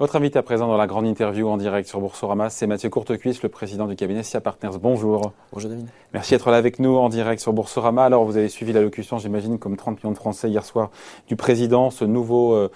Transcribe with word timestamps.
Votre 0.00 0.16
invité 0.16 0.38
à 0.38 0.42
présent 0.42 0.66
dans 0.66 0.78
la 0.78 0.86
grande 0.86 1.06
interview 1.06 1.46
en 1.46 1.58
direct 1.58 1.86
sur 1.86 2.00
Boursorama, 2.00 2.48
c'est 2.48 2.66
Mathieu 2.66 2.88
Courtecuisse, 2.88 3.42
le 3.42 3.50
président 3.50 3.86
du 3.86 3.96
cabinet 3.96 4.22
SIA 4.22 4.40
Partners. 4.40 4.78
Bonjour. 4.80 5.34
Bonjour 5.52 5.68
David. 5.68 5.88
Merci 6.14 6.32
d'être 6.32 6.50
là 6.50 6.56
avec 6.56 6.78
nous 6.78 6.96
en 6.96 7.10
direct 7.10 7.42
sur 7.42 7.52
Boursorama. 7.52 8.02
Alors 8.02 8.24
vous 8.24 8.38
avez 8.38 8.48
suivi 8.48 8.72
l'allocution, 8.72 9.18
j'imagine, 9.18 9.58
comme 9.58 9.76
30 9.76 9.98
millions 9.98 10.12
de 10.12 10.16
Français 10.16 10.48
hier 10.48 10.64
soir, 10.64 10.90
du 11.28 11.36
président, 11.36 11.90
ce 11.90 12.06
nouveau 12.06 12.54
euh, 12.54 12.70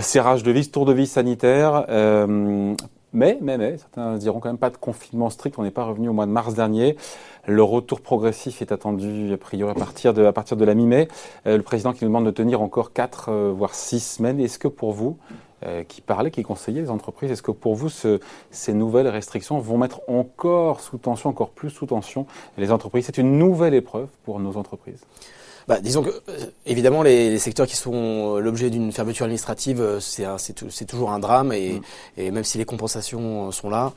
serrage 0.00 0.44
de 0.44 0.50
vis, 0.50 0.70
tour 0.70 0.86
de 0.86 0.94
vis 0.94 1.08
sanitaire. 1.08 1.84
Euh, 1.90 2.74
mais, 3.12 3.36
mais, 3.42 3.58
mais, 3.58 3.76
certains 3.76 4.16
diront 4.16 4.40
quand 4.40 4.48
même 4.48 4.56
pas 4.56 4.70
de 4.70 4.78
confinement 4.78 5.28
strict. 5.28 5.58
On 5.58 5.62
n'est 5.62 5.70
pas 5.70 5.84
revenu 5.84 6.08
au 6.08 6.14
mois 6.14 6.24
de 6.24 6.32
mars 6.32 6.54
dernier. 6.54 6.96
Le 7.46 7.62
retour 7.62 8.00
progressif 8.00 8.62
est 8.62 8.72
attendu, 8.72 9.30
a 9.30 9.36
priori, 9.36 9.72
à 9.72 9.74
partir 9.74 10.14
de, 10.14 10.24
à 10.24 10.32
partir 10.32 10.56
de 10.56 10.64
la 10.64 10.72
mi-mai. 10.72 11.08
Euh, 11.46 11.58
le 11.58 11.62
président 11.62 11.92
qui 11.92 12.02
nous 12.04 12.08
demande 12.08 12.24
de 12.24 12.30
tenir 12.30 12.62
encore 12.62 12.94
4, 12.94 13.50
voire 13.50 13.74
6 13.74 14.00
semaines. 14.00 14.40
Est-ce 14.40 14.58
que 14.58 14.68
pour 14.68 14.92
vous, 14.92 15.18
euh, 15.64 15.84
qui 15.84 16.00
parlait, 16.00 16.30
qui 16.30 16.42
conseillait 16.42 16.82
les 16.82 16.90
entreprises. 16.90 17.30
Est-ce 17.30 17.42
que 17.42 17.50
pour 17.50 17.74
vous, 17.74 17.88
ces 17.88 18.74
nouvelles 18.74 19.08
restrictions 19.08 19.58
vont 19.58 19.78
mettre 19.78 20.00
encore 20.08 20.80
sous 20.80 20.98
tension, 20.98 21.30
encore 21.30 21.50
plus 21.50 21.70
sous 21.70 21.86
tension 21.86 22.26
les 22.58 22.72
entreprises? 22.72 23.06
C'est 23.06 23.18
une 23.18 23.38
nouvelle 23.38 23.74
épreuve 23.74 24.08
pour 24.24 24.40
nos 24.40 24.56
entreprises 24.56 25.00
bah, 25.68 25.80
disons 25.80 26.04
que, 26.04 26.10
euh, 26.10 26.46
évidemment, 26.64 27.02
les, 27.02 27.40
secteurs 27.40 27.66
qui 27.66 27.74
sont 27.74 28.36
euh, 28.36 28.38
l'objet 28.38 28.70
d'une 28.70 28.92
fermeture 28.92 29.24
administrative, 29.24 29.98
c'est 29.98 30.86
toujours 30.86 31.10
un 31.10 31.18
drame 31.18 31.52
et, 31.52 31.80
mm. 32.16 32.30
même 32.30 32.44
si 32.44 32.56
les 32.56 32.64
compensations 32.64 33.50
sont 33.50 33.68
là, 33.68 33.92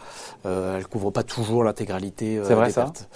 elles 0.45 0.79
ne 0.79 0.83
couvrent 0.85 1.11
pas 1.11 1.21
toujours 1.21 1.63
l'intégralité 1.63 2.37
des 2.37 2.55
vrai, 2.55 2.73
pertes. 2.73 3.07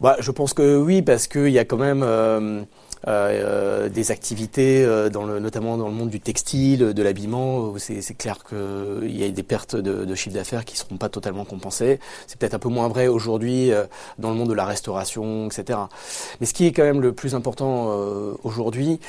Bah, 0.00 0.16
je 0.20 0.30
pense 0.30 0.52
que 0.52 0.76
oui, 0.76 1.02
parce 1.02 1.26
qu'il 1.26 1.48
y 1.48 1.58
a 1.58 1.64
quand 1.64 1.78
même 1.78 2.02
euh, 2.02 2.62
des 3.04 4.10
activités, 4.10 4.84
euh, 4.84 5.08
dans 5.08 5.24
le, 5.24 5.38
notamment 5.40 5.76
dans 5.76 5.88
le 5.88 5.94
monde 5.94 6.10
du 6.10 6.20
textile, 6.20 6.92
de 6.94 7.02
l'habillement, 7.02 7.74
c'est 7.78 8.16
clair 8.16 8.38
qu'il 8.48 9.16
y 9.16 9.24
a 9.24 9.28
des 9.28 9.42
pertes 9.42 9.76
de, 9.76 10.04
de 10.04 10.14
chiffre 10.14 10.34
d'affaires 10.34 10.64
qui 10.64 10.74
ne 10.74 10.78
seront 10.78 10.96
pas 10.96 11.08
totalement 11.08 11.44
compensées. 11.44 11.98
C'est 12.26 12.38
peut-être 12.38 12.54
un 12.54 12.58
peu 12.58 12.68
moins 12.68 12.88
vrai 12.88 13.08
aujourd'hui 13.08 13.72
euh, 13.72 13.84
dans 14.18 14.30
le 14.30 14.36
monde 14.36 14.48
de 14.48 14.54
la 14.54 14.64
restauration, 14.64 15.46
etc. 15.46 15.78
Mais 16.40 16.46
ce 16.46 16.54
qui 16.54 16.66
est 16.66 16.72
quand 16.72 16.82
même 16.82 17.00
le 17.00 17.12
plus 17.12 17.34
important 17.34 17.90
euh, 17.90 18.32
aujourd'hui, 18.44 19.00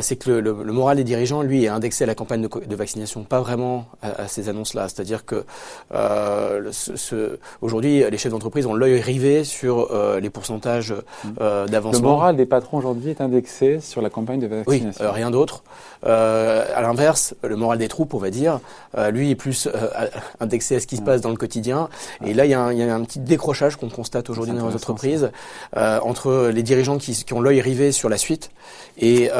c'est 0.00 0.16
que 0.16 0.30
le, 0.30 0.40
le, 0.40 0.56
le, 0.62 0.72
moral 0.72 0.96
des 0.96 1.04
dirigeants, 1.04 1.42
lui, 1.42 1.64
est 1.64 1.68
indexé 1.68 2.04
à 2.04 2.06
la 2.06 2.14
campagne 2.14 2.42
de, 2.42 2.48
de 2.66 2.76
vaccination, 2.76 3.24
pas 3.24 3.40
vraiment 3.40 3.86
à, 4.02 4.22
à 4.22 4.28
ces 4.28 4.48
annonces-là. 4.48 4.88
C'est-à-dire 4.88 5.24
que 5.24 5.44
ce, 5.92 6.96
ce, 6.96 7.38
aujourd'hui, 7.60 8.04
les 8.10 8.18
chefs 8.18 8.32
d'entreprise 8.32 8.66
ont 8.66 8.74
l'œil 8.74 9.00
rivé 9.00 9.44
sur 9.44 9.90
les 10.20 10.30
pourcentages 10.30 10.94
d'avancement. 11.38 11.92
Le 11.92 12.14
moral 12.14 12.36
des 12.36 12.46
patrons 12.46 12.78
aujourd'hui 12.78 13.10
est 13.10 13.20
indexé 13.34 13.80
sur 13.80 14.00
la 14.00 14.10
campagne 14.10 14.40
de 14.40 14.46
vaccination. 14.46 14.88
Oui, 14.88 15.06
euh, 15.06 15.10
rien 15.10 15.30
d'autre. 15.30 15.64
Euh, 16.06 16.64
à 16.74 16.82
l'inverse, 16.82 17.34
le 17.42 17.56
moral 17.56 17.78
des 17.78 17.88
troupes, 17.88 18.14
on 18.14 18.18
va 18.18 18.30
dire, 18.30 18.60
euh, 18.96 19.10
lui 19.10 19.30
est 19.30 19.34
plus 19.34 19.68
indexé 20.40 20.76
à 20.76 20.80
ce 20.80 20.86
qui 20.86 20.96
se 20.96 21.02
passe 21.02 21.20
dans 21.20 21.30
le 21.30 21.36
quotidien. 21.36 21.88
Et 22.24 22.34
là, 22.34 22.44
il 22.44 22.50
y, 22.50 22.54
a 22.54 22.62
un, 22.64 23.04
petit 23.04 23.18
décrochage 23.18 23.76
qu'on 23.76 23.88
constate 23.88 24.30
aujourd'hui 24.30 24.54
dans 24.54 24.68
les 24.68 24.74
entreprises 24.74 25.30
entre 25.74 26.50
les 26.52 26.62
dirigeants 26.62 26.98
qui, 26.98 27.24
ont 27.32 27.40
l'œil 27.40 27.60
rivé 27.60 27.90
sur 27.92 28.08
la 28.08 28.16
suite 28.16 28.50
et, 28.98 29.30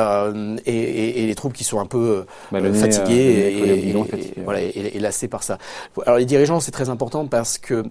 et, 0.66 1.26
les 1.26 1.34
troupes 1.34 1.52
qui 1.52 1.64
sont 1.64 1.78
un 1.80 1.86
peu 1.86 2.24
bah, 2.50 2.60
fatiguées, 2.72 3.92
et, 3.92 4.42
voilà, 4.42 4.60
et, 4.60 4.98
lassées 4.98 5.28
par 5.28 5.42
ça. 5.42 5.58
Alors 6.06 6.18
les 6.18 6.24
dirigeants, 6.24 6.60
c'est 6.60 6.72
très 6.72 6.88
important 6.88 7.26
parce 7.26 7.58
que 7.58 7.84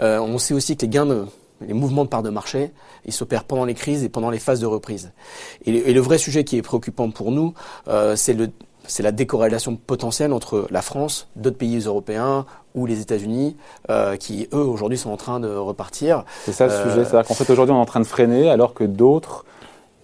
on 0.00 0.38
sait 0.38 0.54
aussi 0.54 0.76
que 0.76 0.82
les 0.82 0.88
gains 0.88 1.06
de 1.06 1.24
les 1.60 1.74
mouvements 1.74 2.04
de 2.04 2.08
part 2.08 2.22
de 2.22 2.30
marché, 2.30 2.72
ils 3.04 3.12
s'opèrent 3.12 3.44
pendant 3.44 3.64
les 3.64 3.74
crises 3.74 4.04
et 4.04 4.08
pendant 4.08 4.30
les 4.30 4.38
phases 4.38 4.60
de 4.60 4.66
reprise. 4.66 5.12
Et, 5.64 5.92
le, 5.92 6.00
vrai 6.00 6.18
sujet 6.18 6.44
qui 6.44 6.56
est 6.56 6.62
préoccupant 6.62 7.10
pour 7.10 7.30
nous, 7.30 7.54
euh, 7.88 8.16
c'est 8.16 8.34
le 8.34 8.50
c'est 8.86 9.02
la 9.02 9.12
décorrélation 9.12 9.76
potentielle 9.76 10.32
entre 10.32 10.66
la 10.70 10.82
France, 10.82 11.28
d'autres 11.36 11.56
pays 11.56 11.78
européens 11.80 12.46
ou 12.74 12.86
les 12.86 13.00
États-Unis, 13.00 13.56
euh, 13.90 14.16
qui 14.16 14.48
eux 14.52 14.58
aujourd'hui 14.58 14.98
sont 14.98 15.10
en 15.10 15.16
train 15.16 15.40
de 15.40 15.48
repartir. 15.48 16.24
C'est 16.44 16.52
ça 16.52 16.66
le 16.66 16.72
euh, 16.72 16.82
sujet, 16.82 17.04
c'est-à-dire 17.04 17.26
qu'en 17.26 17.34
fait 17.34 17.50
aujourd'hui 17.50 17.74
on 17.74 17.78
est 17.78 17.82
en 17.82 17.86
train 17.86 18.00
de 18.00 18.06
freiner 18.06 18.50
alors 18.50 18.74
que 18.74 18.84
d'autres 18.84 19.44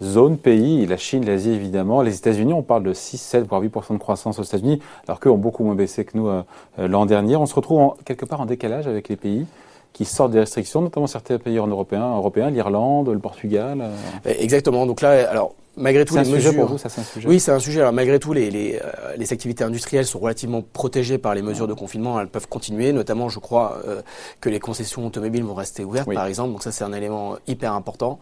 zones, 0.03 0.39
pays, 0.39 0.87
la 0.87 0.97
Chine, 0.97 1.27
l'Asie 1.27 1.51
évidemment, 1.51 2.01
les 2.01 2.17
États-Unis, 2.17 2.55
on 2.55 2.63
parle 2.63 2.85
de 2.85 2.95
6, 2.95 3.19
7, 3.19 3.47
voire 3.47 3.63
8% 3.63 3.95
de 3.95 3.99
croissance 3.99 4.39
aux 4.39 4.43
États-Unis, 4.43 4.81
alors 5.07 5.21
qu'eux 5.21 5.31
ont 5.31 5.37
beaucoup 5.37 5.63
moins 5.63 5.75
baissé 5.75 6.05
que 6.05 6.17
nous 6.17 6.29
euh, 6.29 6.43
l'an 6.79 7.05
dernier. 7.05 7.37
On 7.37 7.47
se 7.47 7.55
retrouve 7.55 7.81
en, 7.81 7.97
quelque 8.05 8.25
part 8.25 8.41
en 8.41 8.47
décalage 8.47 8.87
avec 8.87 9.09
les 9.09 9.17
pays 9.17 9.47
qui 9.93 10.05
sortent 10.05 10.33
des 10.33 10.41
restrictions, 10.41 10.81
notamment 10.81 11.07
certains 11.07 11.39
pays 11.39 11.59
européens, 11.59 12.51
l'Irlande, 12.51 13.09
le 13.09 13.19
Portugal. 13.19 13.81
Euh. 13.83 14.35
Exactement. 14.39 14.87
Donc 14.87 15.01
là, 15.01 15.29
alors 15.31 15.55
malgré 15.81 16.05
tout, 16.05 16.15
les 16.15 16.21
un 16.21 16.25
mesures. 16.25 16.51
Sujet 16.51 16.57
pour 16.57 16.69
vous, 16.69 16.79
ça 16.79 16.89
c'est 16.89 17.01
un 17.01 17.05
sujet. 17.05 17.29
Oui, 17.29 17.41
c'est 17.41 17.53
un 17.53 17.59
sujet. 17.59 17.81
Alors 17.81 17.93
malgré 17.93 18.19
tout, 18.19 18.33
les, 18.33 18.51
les, 18.51 18.77
euh, 18.77 19.17
les, 19.17 19.33
activités 19.33 19.65
industrielles 19.65 20.07
sont 20.07 20.19
relativement 20.19 20.63
protégées 20.63 21.19
par 21.19 21.35
les 21.35 21.43
mesures 21.43 21.67
de 21.67 21.75
confinement. 21.75 22.21
Elles 22.21 22.29
peuvent 22.29 22.49
continuer, 22.49 22.93
notamment, 22.93 23.29
je 23.29 23.39
crois 23.39 23.81
euh, 23.87 24.03
que 24.41 24.49
les 24.49 24.61
concessions 24.61 25.07
automobiles 25.07 25.45
vont 25.45 25.55
rester 25.55 25.85
ouvertes, 25.85 26.13
par 26.13 26.27
exemple. 26.27 26.53
Donc 26.53 26.63
ça, 26.63 26.73
c'est 26.73 26.85
un 26.85 26.93
élément 26.93 27.37
hyper 27.47 27.73
important. 27.73 28.19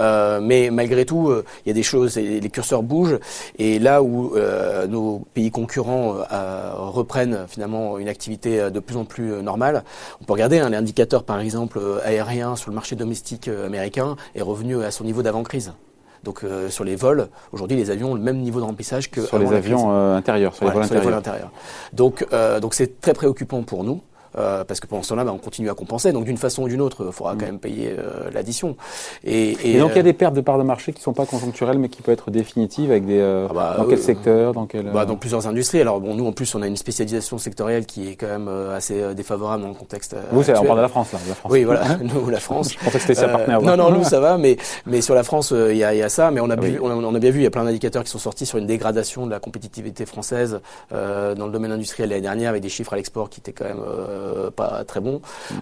Euh, 0.00 0.40
mais 0.40 0.70
malgré 0.70 1.04
tout, 1.04 1.28
euh, 1.28 1.44
il 1.64 1.68
y 1.68 1.72
a 1.72 1.74
des 1.74 1.82
choses, 1.82 2.16
les 2.16 2.50
curseurs 2.50 2.82
bougent. 2.82 3.18
Et 3.58 3.78
là 3.78 4.02
où 4.02 4.34
nos 4.88 5.20
pays 5.34 5.50
concurrents 5.50 6.16
reprennent 6.74 7.46
finalement 7.48 7.98
une 7.98 8.08
activité 8.08 8.70
de 8.70 8.80
plus 8.80 8.96
en 8.96 9.04
plus 9.04 9.42
normale, 9.42 9.84
on 10.20 10.24
peut 10.24 10.32
regarder 10.32 10.58
hein, 10.58 10.70
l'indicateur, 10.70 11.24
par 11.24 11.40
exemple, 11.40 11.80
aérien 12.04 12.56
sur 12.56 12.70
le 12.70 12.74
marché 12.74 12.96
domestique 12.96 13.48
américain 13.48 14.16
est 14.34 14.42
revenu 14.42 14.82
à 14.82 14.90
son 14.90 15.04
niveau 15.04 15.22
d'avant-crise. 15.22 15.72
Donc 16.24 16.42
euh, 16.42 16.68
sur 16.68 16.84
les 16.84 16.96
vols, 16.96 17.28
aujourd'hui 17.52 17.76
les 17.76 17.90
avions 17.90 18.12
ont 18.12 18.14
le 18.14 18.20
même 18.20 18.38
niveau 18.38 18.60
de 18.60 18.64
remplissage 18.64 19.10
que 19.10 19.24
sur 19.24 19.38
les 19.38 19.52
avions 19.52 19.92
euh, 19.92 20.16
intérieurs, 20.16 20.54
sur, 20.54 20.64
les, 20.64 20.72
vols 20.72 20.82
intérieurs. 20.82 21.18
intérieurs. 21.18 21.52
Donc 21.92 22.26
euh, 22.32 22.60
donc 22.60 22.74
c'est 22.74 23.00
très 23.00 23.14
préoccupant 23.14 23.62
pour 23.62 23.84
nous. 23.84 24.00
Euh, 24.36 24.64
parce 24.64 24.80
que 24.80 24.86
pendant 24.86 25.02
ce 25.02 25.10
temps-là, 25.10 25.24
bah, 25.24 25.32
on 25.34 25.38
continue 25.38 25.70
à 25.70 25.74
compenser. 25.74 26.12
Donc 26.12 26.24
d'une 26.24 26.36
façon 26.36 26.62
ou 26.62 26.68
d'une 26.68 26.80
autre, 26.80 27.04
il 27.06 27.12
faudra 27.12 27.34
quand 27.34 27.46
même 27.46 27.58
payer 27.58 27.94
euh, 27.98 28.30
l'addition. 28.32 28.76
Et, 29.24 29.56
et, 29.64 29.78
donc 29.78 29.92
il 29.92 29.96
y 29.96 30.00
a 30.00 30.02
des 30.02 30.12
pertes 30.12 30.34
de 30.34 30.40
parts 30.40 30.58
de 30.58 30.62
marché 30.62 30.92
qui 30.92 31.00
ne 31.00 31.04
sont 31.04 31.12
pas 31.12 31.26
conjoncturelles, 31.26 31.78
mais 31.78 31.88
qui 31.88 32.02
peuvent 32.02 32.12
être 32.12 32.30
définitives 32.30 32.90
avec 32.90 33.06
des 33.06 33.18
euh, 33.18 33.46
ah 33.50 33.54
bah, 33.54 33.74
dans 33.78 33.84
quel 33.84 33.98
secteur, 33.98 34.52
dans 34.52 34.66
quel 34.66 34.90
bah, 34.90 35.06
dans 35.06 35.16
plusieurs 35.16 35.46
industries. 35.46 35.80
Alors 35.80 36.00
bon, 36.00 36.14
nous 36.14 36.26
en 36.26 36.32
plus, 36.32 36.54
on 36.54 36.62
a 36.62 36.66
une 36.66 36.76
spécialisation 36.76 37.38
sectorielle 37.38 37.86
qui 37.86 38.08
est 38.08 38.16
quand 38.16 38.26
même 38.26 38.48
assez 38.48 39.14
défavorable 39.14 39.62
dans 39.62 39.68
le 39.68 39.74
contexte. 39.74 40.16
Vous, 40.30 40.48
on 40.50 40.64
parle 40.64 40.78
de 40.78 40.82
la 40.82 40.88
France 40.88 41.12
là. 41.12 41.18
La 41.28 41.34
France. 41.34 41.52
Oui, 41.52 41.64
voilà, 41.64 41.84
nous 42.02 42.28
la 42.28 42.40
France. 42.40 42.72
Je 42.72 42.84
pensais 42.84 42.98
que 42.98 43.14
c'était 43.14 43.26
partenaire. 43.26 43.62
Non, 43.62 43.76
non, 43.76 43.90
nous 43.90 44.04
ça 44.04 44.20
va, 44.20 44.38
mais 44.38 44.56
mais 44.86 45.00
sur 45.00 45.14
la 45.14 45.22
France, 45.22 45.52
il 45.52 45.76
y 45.76 45.84
a, 45.84 45.94
y, 45.94 46.02
a, 46.02 46.08
ça, 46.08 46.30
mais 46.30 46.40
on 46.40 46.50
a, 46.50 46.56
on 46.56 47.14
a 47.14 47.18
bien 47.18 47.30
vu, 47.30 47.40
il 47.40 47.44
y 47.44 47.46
a 47.46 47.50
plein 47.50 47.64
d'indicateurs 47.64 48.04
qui 48.04 48.10
sont 48.10 48.18
sortis 48.18 48.46
sur 48.46 48.58
une 48.58 48.66
dégradation 48.66 49.26
de 49.26 49.30
la 49.30 49.40
compétitivité 49.40 50.06
française 50.06 50.60
dans 50.90 51.46
le 51.46 51.52
domaine 51.52 51.72
industriel 51.72 52.10
l'année 52.10 52.22
dernière, 52.22 52.50
avec 52.50 52.62
des 52.62 52.68
chiffres 52.68 52.92
à 52.92 52.96
l'export 52.96 53.30
qui 53.30 53.40
étaient 53.40 53.52
quand 53.52 53.64
même 53.64 53.82
pas 54.50 54.84
très 54.84 55.00
bon, 55.00 55.20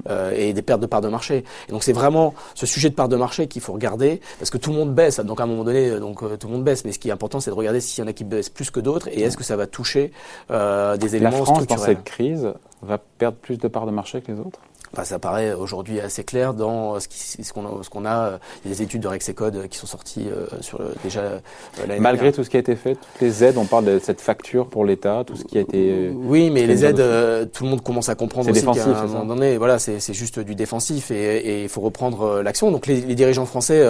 euh, 0.09 0.33
et 0.34 0.53
des 0.53 0.62
pertes 0.62 0.81
de 0.81 0.87
parts 0.87 1.00
de 1.00 1.09
marché. 1.09 1.44
Et 1.69 1.72
donc 1.72 1.83
c'est 1.83 1.93
vraiment 1.93 2.34
ce 2.55 2.67
sujet 2.67 2.91
de 2.91 2.94
part 2.94 3.09
de 3.09 3.17
marché 3.17 3.47
qu'il 3.47 3.62
faut 3.62 3.72
regarder, 3.72 4.21
parce 4.39 4.50
que 4.50 4.59
tout 4.59 4.71
le 4.71 4.77
monde 4.77 4.94
baisse, 4.94 5.21
donc 5.21 5.41
à 5.41 5.44
un 5.44 5.47
moment 5.47 5.65
donné, 5.65 5.91
euh, 5.91 6.00
donc 6.00 6.22
euh, 6.22 6.37
tout 6.37 6.49
le 6.49 6.55
monde 6.55 6.65
baisse, 6.65 6.84
mais 6.84 6.93
ce 6.93 6.99
qui 6.99 7.09
est 7.09 7.12
important, 7.12 7.41
c'est 7.41 7.50
de 7.50 7.56
regarder 7.56 7.81
s'il 7.81 8.03
y 8.03 8.05
en 8.05 8.09
a 8.09 8.12
qui 8.12 8.25
baissent 8.25 8.50
plus 8.50 8.71
que 8.71 8.81
d'autres, 8.81 9.09
et 9.09 9.22
est-ce 9.22 9.37
que 9.37 9.45
ça 9.45 9.56
va 9.56 9.66
toucher 9.66 10.12
des 10.49 11.16
éléments 11.16 11.31
La 11.31 11.45
France, 11.45 11.62
structurels. 11.62 11.78
dans 11.78 11.84
cette 11.84 12.05
crise, 12.05 12.53
va 12.83 12.99
perdre 12.99 13.39
plus 13.39 13.59
de 13.59 13.69
parts 13.69 13.87
de 13.87 13.91
marché 13.91 14.21
que 14.21 14.33
les 14.33 14.41
autres? 14.41 14.61
Ça 15.05 15.19
paraît 15.19 15.53
aujourd'hui 15.53 16.01
assez 16.01 16.25
clair 16.25 16.55
dans 16.55 16.99
ce 17.01 17.53
qu'on 17.53 17.67
a, 17.67 17.83
ce 17.83 17.91
qu'on 17.91 18.07
a. 18.07 18.39
Il 18.65 18.71
y 18.71 18.73
a 18.73 18.77
des 18.77 18.83
études 18.83 19.03
de 19.03 19.09
Rexecode 19.09 19.69
qui 19.69 19.79
sont 19.79 19.87
sorties 19.87 20.27
euh, 20.31 20.47
sur 20.61 20.79
le, 20.79 20.95
déjà 21.03 21.21
euh, 21.21 21.39
Malgré 21.99 22.33
tout 22.33 22.45
ce 22.45 22.51
qui 22.51 22.57
a 22.57 22.61
été 22.61 22.77
fait, 22.77 22.95
toutes 22.95 23.21
les 23.21 23.45
aides, 23.45 23.59
on 23.59 23.67
parle 23.67 23.85
de 23.85 23.99
cette 23.99 24.21
facture 24.21 24.67
pour 24.67 24.85
l'État, 24.85 25.25
tout 25.27 25.37
ce 25.37 25.45
qui 25.45 25.59
a 25.59 25.61
été. 25.61 25.91
Euh, 25.91 26.13
oui, 26.15 26.51
mais 26.51 26.67
les 26.67 26.85
aides, 26.85 27.03
tout 27.53 27.65
le 27.65 27.71
monde 27.71 27.83
commence 27.83 28.09
à 28.09 28.15
comprendre 28.15 28.51
aussi 28.51 28.65
qu'à 28.65 28.85
un 28.85 29.07
moment 29.07 29.25
donné, 29.25 29.57
voilà, 29.57 29.79
c'est 29.79 30.15
juste 30.15 30.39
du 30.39 30.55
défensif 30.55 31.11
et 31.11 31.65
il 31.65 31.69
faut 31.69 31.81
reprendre 31.81 32.43
l'action. 32.43 32.71
Donc 32.71 32.87
les, 32.87 33.01
les, 33.01 33.15
dirigeants 33.15 33.47
français 33.47 33.87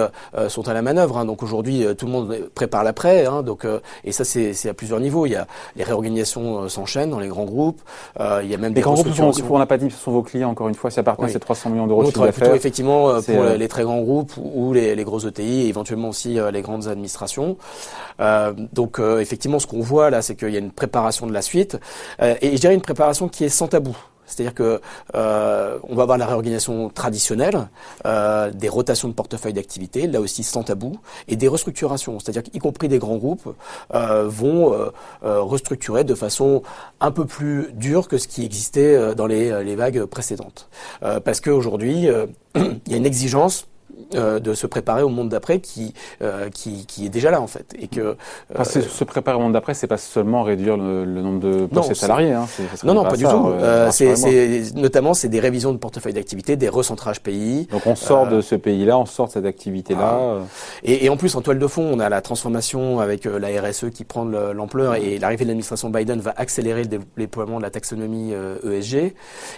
sont 0.47 0.67
à 0.67 0.73
la 0.73 0.81
manœuvre. 0.81 1.17
Hein, 1.17 1.25
donc 1.25 1.43
aujourd'hui, 1.43 1.85
tout 1.97 2.05
le 2.05 2.11
monde 2.11 2.49
prépare 2.53 2.83
l'après. 2.83 3.25
Hein, 3.25 3.43
donc 3.43 3.65
et 4.03 4.11
ça, 4.11 4.23
c'est 4.23 4.69
à 4.69 4.73
plusieurs 4.73 4.99
niveaux. 4.99 5.25
Il 5.25 5.31
y 5.31 5.35
a 5.35 5.47
les 5.75 5.83
réorganisations 5.83 6.67
s'enchaînent 6.69 7.09
dans 7.09 7.19
les 7.19 7.27
grands 7.27 7.45
groupes. 7.45 7.81
il 8.19 8.49
y 8.49 8.53
a 8.53 8.57
même 8.57 8.73
des 8.73 8.81
grands 8.81 8.95
groupes. 8.95 9.43
on 9.49 9.59
n'a 9.59 9.65
pas 9.65 9.77
dit, 9.77 9.89
ce 9.89 9.97
sont 9.97 10.11
vos 10.11 10.23
clients 10.23 10.49
encore 10.49 10.69
une 10.69 10.75
fois 10.75 10.86
ça 10.89 11.01
appartient 11.01 11.25
à 11.25 11.29
ces 11.29 11.39
300 11.39 11.69
millions 11.69 11.87
d'euros 11.87 12.03
de 12.03 12.07
chiffre 12.07 12.25
d'affaires. 12.25 12.53
effectivement 12.53 13.09
euh, 13.09 13.21
pour 13.21 13.41
euh, 13.41 13.57
les 13.57 13.67
très 13.67 13.83
grands 13.83 14.01
groupes 14.01 14.33
ou 14.37 14.73
les, 14.73 14.95
les 14.95 15.03
gros 15.03 15.19
ETI 15.19 15.61
et 15.61 15.67
éventuellement 15.67 16.09
aussi 16.09 16.39
euh, 16.39 16.51
les 16.51 16.61
grandes 16.61 16.87
administrations. 16.87 17.57
Euh, 18.19 18.53
donc 18.73 18.99
effectivement, 19.19 19.59
ce 19.59 19.67
qu'on 19.67 19.81
voit 19.81 20.09
là, 20.09 20.21
c'est 20.21 20.35
qu'il 20.35 20.49
y 20.49 20.55
a 20.55 20.59
une 20.59 20.71
préparation 20.71 21.27
de 21.27 21.33
la 21.33 21.41
suite 21.41 21.77
et 22.19 22.55
je 22.55 22.59
dirais 22.59 22.73
une 22.73 22.81
préparation 22.81 23.27
qui 23.27 23.43
est 23.43 23.49
sans 23.49 23.67
tabou. 23.67 23.95
C'est-à-dire 24.27 24.53
que 24.53 24.81
euh, 25.15 25.79
on 25.83 25.95
va 25.95 26.03
avoir 26.03 26.17
la 26.17 26.27
réorganisation 26.27 26.89
traditionnelle, 26.89 27.69
euh, 28.05 28.51
des 28.51 28.69
rotations 28.69 29.07
de 29.07 29.13
portefeuille 29.13 29.53
d'activité, 29.53 30.05
là 30.05 30.21
aussi 30.21 30.43
sans 30.43 30.63
tabou, 30.63 30.99
et 31.27 31.35
des 31.35 31.47
restructurations. 31.47 32.19
C'est-à-dire 32.19 32.43
qu'y 32.43 32.59
compris 32.59 32.89
des 32.89 32.99
grands 32.99 33.17
groupes 33.17 33.55
euh, 33.95 34.27
vont 34.27 34.91
restructurer 35.21 36.03
de 36.03 36.13
façon 36.13 36.61
un 36.99 37.11
peu 37.11 37.25
plus 37.25 37.69
dure 37.73 38.07
que 38.07 38.17
ce 38.17 38.27
qui 38.27 38.43
existait 38.43 39.15
dans 39.15 39.25
les, 39.25 39.63
les 39.63 39.75
vagues 39.75 40.05
précédentes. 40.05 40.69
parce 41.23 41.39
qu'aujourd'hui, 41.39 42.07
il 42.55 42.91
y 42.91 42.93
a 42.93 42.97
une 42.97 43.05
exigence 43.05 43.67
de 44.13 44.53
se 44.53 44.67
préparer 44.67 45.03
au 45.03 45.09
monde 45.09 45.29
d'après 45.29 45.59
qui, 45.59 45.93
qui, 46.53 46.85
qui 46.85 47.05
est 47.05 47.09
déjà 47.09 47.31
là 47.31 47.41
en 47.41 47.47
fait. 47.47 47.73
Et 47.79 47.87
que 47.87 48.15
se 48.63 49.03
préparer 49.03 49.37
au 49.37 49.41
monde 49.41 49.53
d'après, 49.53 49.73
c'est 49.73 49.87
pas 49.87 49.97
seulement 49.97 50.43
réduire 50.43 50.77
le, 50.77 51.05
nombre 51.05 51.39
de 51.39 51.65
postes 51.65 51.93
salariés. 51.93 52.33
Hein, 52.33 52.45
non, 52.83 52.93
non, 52.93 53.03
pas, 53.03 53.17
du 53.17 53.23
tout. 53.23 53.51
c'est 53.91 54.75
notamment 54.75 55.13
c'est 55.13 55.29
des 55.29 55.39
révisions 55.39 55.71
de 55.71 55.77
portefeuille 55.77 56.13
d'activité, 56.13 56.55
des 56.55 56.69
recentrages 56.69 57.21
pays. 57.21 57.67
Donc 57.71 57.85
on 57.85 57.95
sort 57.95 58.27
de 58.27 58.41
ce 58.41 58.55
pays-là, 58.55 58.97
on 58.97 59.05
sort 59.05 59.27
de 59.27 59.33
cette 59.33 59.45
activité-là. 59.45 60.39
Et, 60.83 61.05
et, 61.05 61.09
en 61.09 61.17
plus 61.17 61.35
en 61.35 61.41
toile 61.41 61.59
de 61.59 61.67
fond, 61.67 61.87
on 61.91 61.99
a 61.99 62.09
la 62.09 62.21
transformation 62.21 62.99
avec 62.99 63.25
la 63.25 63.61
RSE 63.61 63.89
qui 63.93 64.03
prend 64.03 64.25
l'ampleur 64.25 64.95
et 64.95 65.19
l'arrivée 65.19 65.45
de 65.45 65.49
l'administration 65.49 65.89
Biden 65.89 66.19
va 66.19 66.33
accélérer 66.37 66.83
le 66.83 66.99
déploiement 67.17 67.57
de 67.57 67.63
la 67.63 67.69
taxonomie 67.69 68.33
ESG. 68.63 68.95
Et 68.95 69.13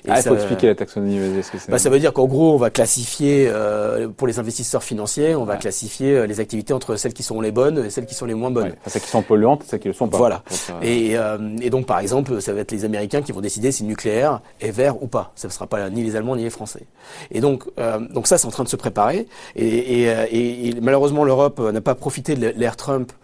ah, 0.08 0.18
il 0.18 0.24
faut 0.24 0.36
expliquer 0.36 0.68
la 0.68 0.76
taxonomie 0.76 1.18
ESG. 1.18 1.70
bah, 1.70 1.80
ça 1.80 1.90
veut 1.90 2.00
dire 2.00 2.14
qu'en 2.14 2.26
gros, 2.26 2.54
on 2.54 2.58
va 2.58 2.70
classifier 2.70 3.50
euh, 3.50 4.08
pour 4.08 4.28
les 4.28 4.39
investisseurs 4.40 4.84
financiers, 4.84 5.36
on 5.36 5.46
va 5.46 5.58
classifier 5.58 6.16
euh, 6.16 6.28
les 6.28 6.40
activités 6.40 6.74
entre 6.74 6.96
celles 6.96 7.14
qui 7.14 7.24
sont 7.24 7.42
les 7.42 7.52
bonnes 7.52 7.86
et 7.86 7.90
celles 7.90 8.06
qui 8.06 8.16
sont 8.16 8.26
les 8.26 8.34
moins 8.34 8.52
bonnes. 8.52 8.70
Ouais. 8.70 8.78
celles 8.88 9.02
qui 9.02 9.10
sont 9.10 9.22
polluantes 9.22 9.64
et 9.64 9.68
celles 9.68 9.80
qui 9.80 9.88
ne 9.88 9.94
le 9.94 9.98
sont 9.98 10.08
pas. 10.08 10.18
Voilà. 10.18 10.44
Et, 10.82 11.18
euh, 11.18 11.38
et, 11.62 11.70
donc, 11.70 11.86
par 11.86 12.00
exemple, 12.00 12.42
ça 12.42 12.54
va 12.54 12.62
être 12.62 12.72
les 12.72 12.86
Américains 12.86 13.22
qui 13.22 13.32
vont 13.32 13.42
décider 13.42 13.72
si 13.72 13.84
le 13.84 13.90
nucléaire 13.90 14.42
est 14.62 14.72
vert 14.72 15.02
ou 15.02 15.08
pas. 15.08 15.32
Ça 15.36 15.48
ne 15.48 15.54
sera 15.54 15.68
pas 15.68 15.90
ni 15.90 16.04
les 16.04 16.16
Allemands 16.16 16.36
ni 16.36 16.44
les 16.44 16.50
Français. 16.50 16.86
Et 17.32 17.42
donc, 17.42 17.64
euh, 17.78 18.00
donc 18.00 18.28
ça, 18.28 18.38
c'est 18.38 18.48
en 18.48 18.52
train 18.52 18.64
de 18.64 18.70
se 18.70 18.76
préparer. 18.76 19.28
Et, 19.56 20.04
et, 20.04 20.68
et 20.68 20.82
malheureusement, 20.82 21.24
l'Europe 21.24 21.60
n'a 21.60 21.82
pas 21.82 21.96
profité 21.96 22.36
de 22.36 22.54
l'ère 22.56 22.76
Trump 22.76 23.12
euh, 23.12 23.16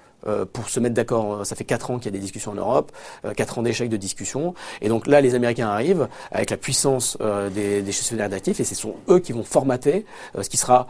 pour 0.54 0.70
se 0.70 0.80
mettre 0.80 0.96
d'accord. 0.96 1.46
Ça 1.46 1.56
fait 1.56 1.64
quatre 1.64 1.92
ans 1.92 1.98
qu'il 1.98 2.06
y 2.06 2.10
a 2.10 2.12
des 2.18 2.20
discussions 2.20 2.52
en 2.52 2.56
Europe, 2.56 2.92
euh, 3.26 3.34
quatre 3.34 3.58
ans 3.58 3.62
d'échecs 3.62 3.90
de 3.90 3.98
discussion. 3.98 4.54
Et 4.82 4.90
donc 4.90 5.08
là, 5.08 5.22
les 5.22 5.36
Américains 5.36 5.68
arrivent 5.68 6.08
avec 6.32 6.50
la 6.50 6.58
puissance 6.58 7.18
euh, 7.22 7.50
des, 7.50 7.82
des 7.82 7.92
gestionnaires 7.92 8.30
d'actifs 8.30 8.60
et 8.60 8.64
ce 8.64 8.76
sont 8.76 8.96
eux 9.10 9.20
qui 9.20 9.34
vont 9.34 9.44
formater 9.44 10.06
ce 10.40 10.50
qui 10.50 10.58
sera 10.58 10.88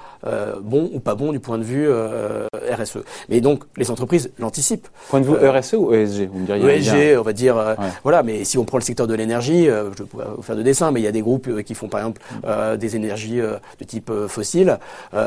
bon 0.62 0.90
ou 0.94 1.00
pas 1.00 1.16
bon 1.16 1.32
du 1.32 1.40
point 1.40 1.58
de 1.58 1.64
vue 1.64 1.90
RSE. 1.92 3.00
Mais 3.30 3.42
donc 3.42 3.64
les 3.78 3.92
entreprises 3.92 4.32
l'anticipent. 4.40 4.88
Point 5.10 5.22
de 5.22 5.26
vue 5.26 5.36
RSE 5.36 5.74
ou 5.74 5.94
ESG 5.94 6.30
Vous 6.32 6.40
me 6.40 6.46
diriez 6.46 6.78
ESG, 6.78 7.20
on 7.20 7.22
va 7.22 7.34
dire. 7.34 7.76
Voilà, 8.04 8.24
mais 8.24 8.44
si 8.44 8.58
on 8.58 8.66
prend 8.66 8.78
le 8.78 8.84
secteur 8.84 9.08
de 9.08 9.14
l'énergie, 9.14 9.66
je 9.66 10.04
peux 10.04 10.24
vous 10.36 10.42
faire 10.42 10.56
de 10.56 10.64
dessin, 10.64 10.92
mais 10.92 11.00
il 11.02 11.04
y 11.04 11.08
a 11.08 11.12
des 11.12 11.22
groupes 11.22 11.64
qui 11.64 11.76
font 11.76 11.88
par 11.88 12.00
exemple 12.02 12.22
des 12.78 12.96
énergies 12.96 13.38
de 13.38 13.86
type 13.86 14.12
fossile. 14.28 14.80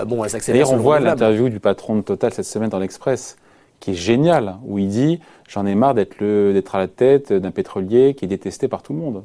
bon, 0.07 0.25
elles 0.25 0.31
s'accélèrent. 0.31 0.65
D'ailleurs, 0.67 0.79
on 0.79 0.83
voit 0.83 1.01
l'interview 1.01 1.49
du 1.49 1.61
patron 1.61 1.97
de 1.97 2.03
Total 2.03 2.33
cette 2.33 2.47
semaine 2.47 2.71
dans 2.71 2.79
l'Express 2.79 3.37
qui 3.81 3.93
est 3.93 3.95
génial, 3.95 4.57
où 4.65 4.79
il 4.79 4.89
dit 4.89 5.21
j'en 5.49 5.67
ai 5.67 5.75
marre 5.75 5.95
d'être 5.95 6.19
d'être 6.53 6.75
à 6.75 6.79
la 6.79 6.89
tête 6.89 7.33
d'un 7.33 7.51
pétrolier 7.51 8.15
qui 8.15 8.25
est 8.25 8.29
détesté 8.29 8.69
par 8.69 8.83
tout 8.83 8.93
le 8.93 8.99
monde. 8.99 9.25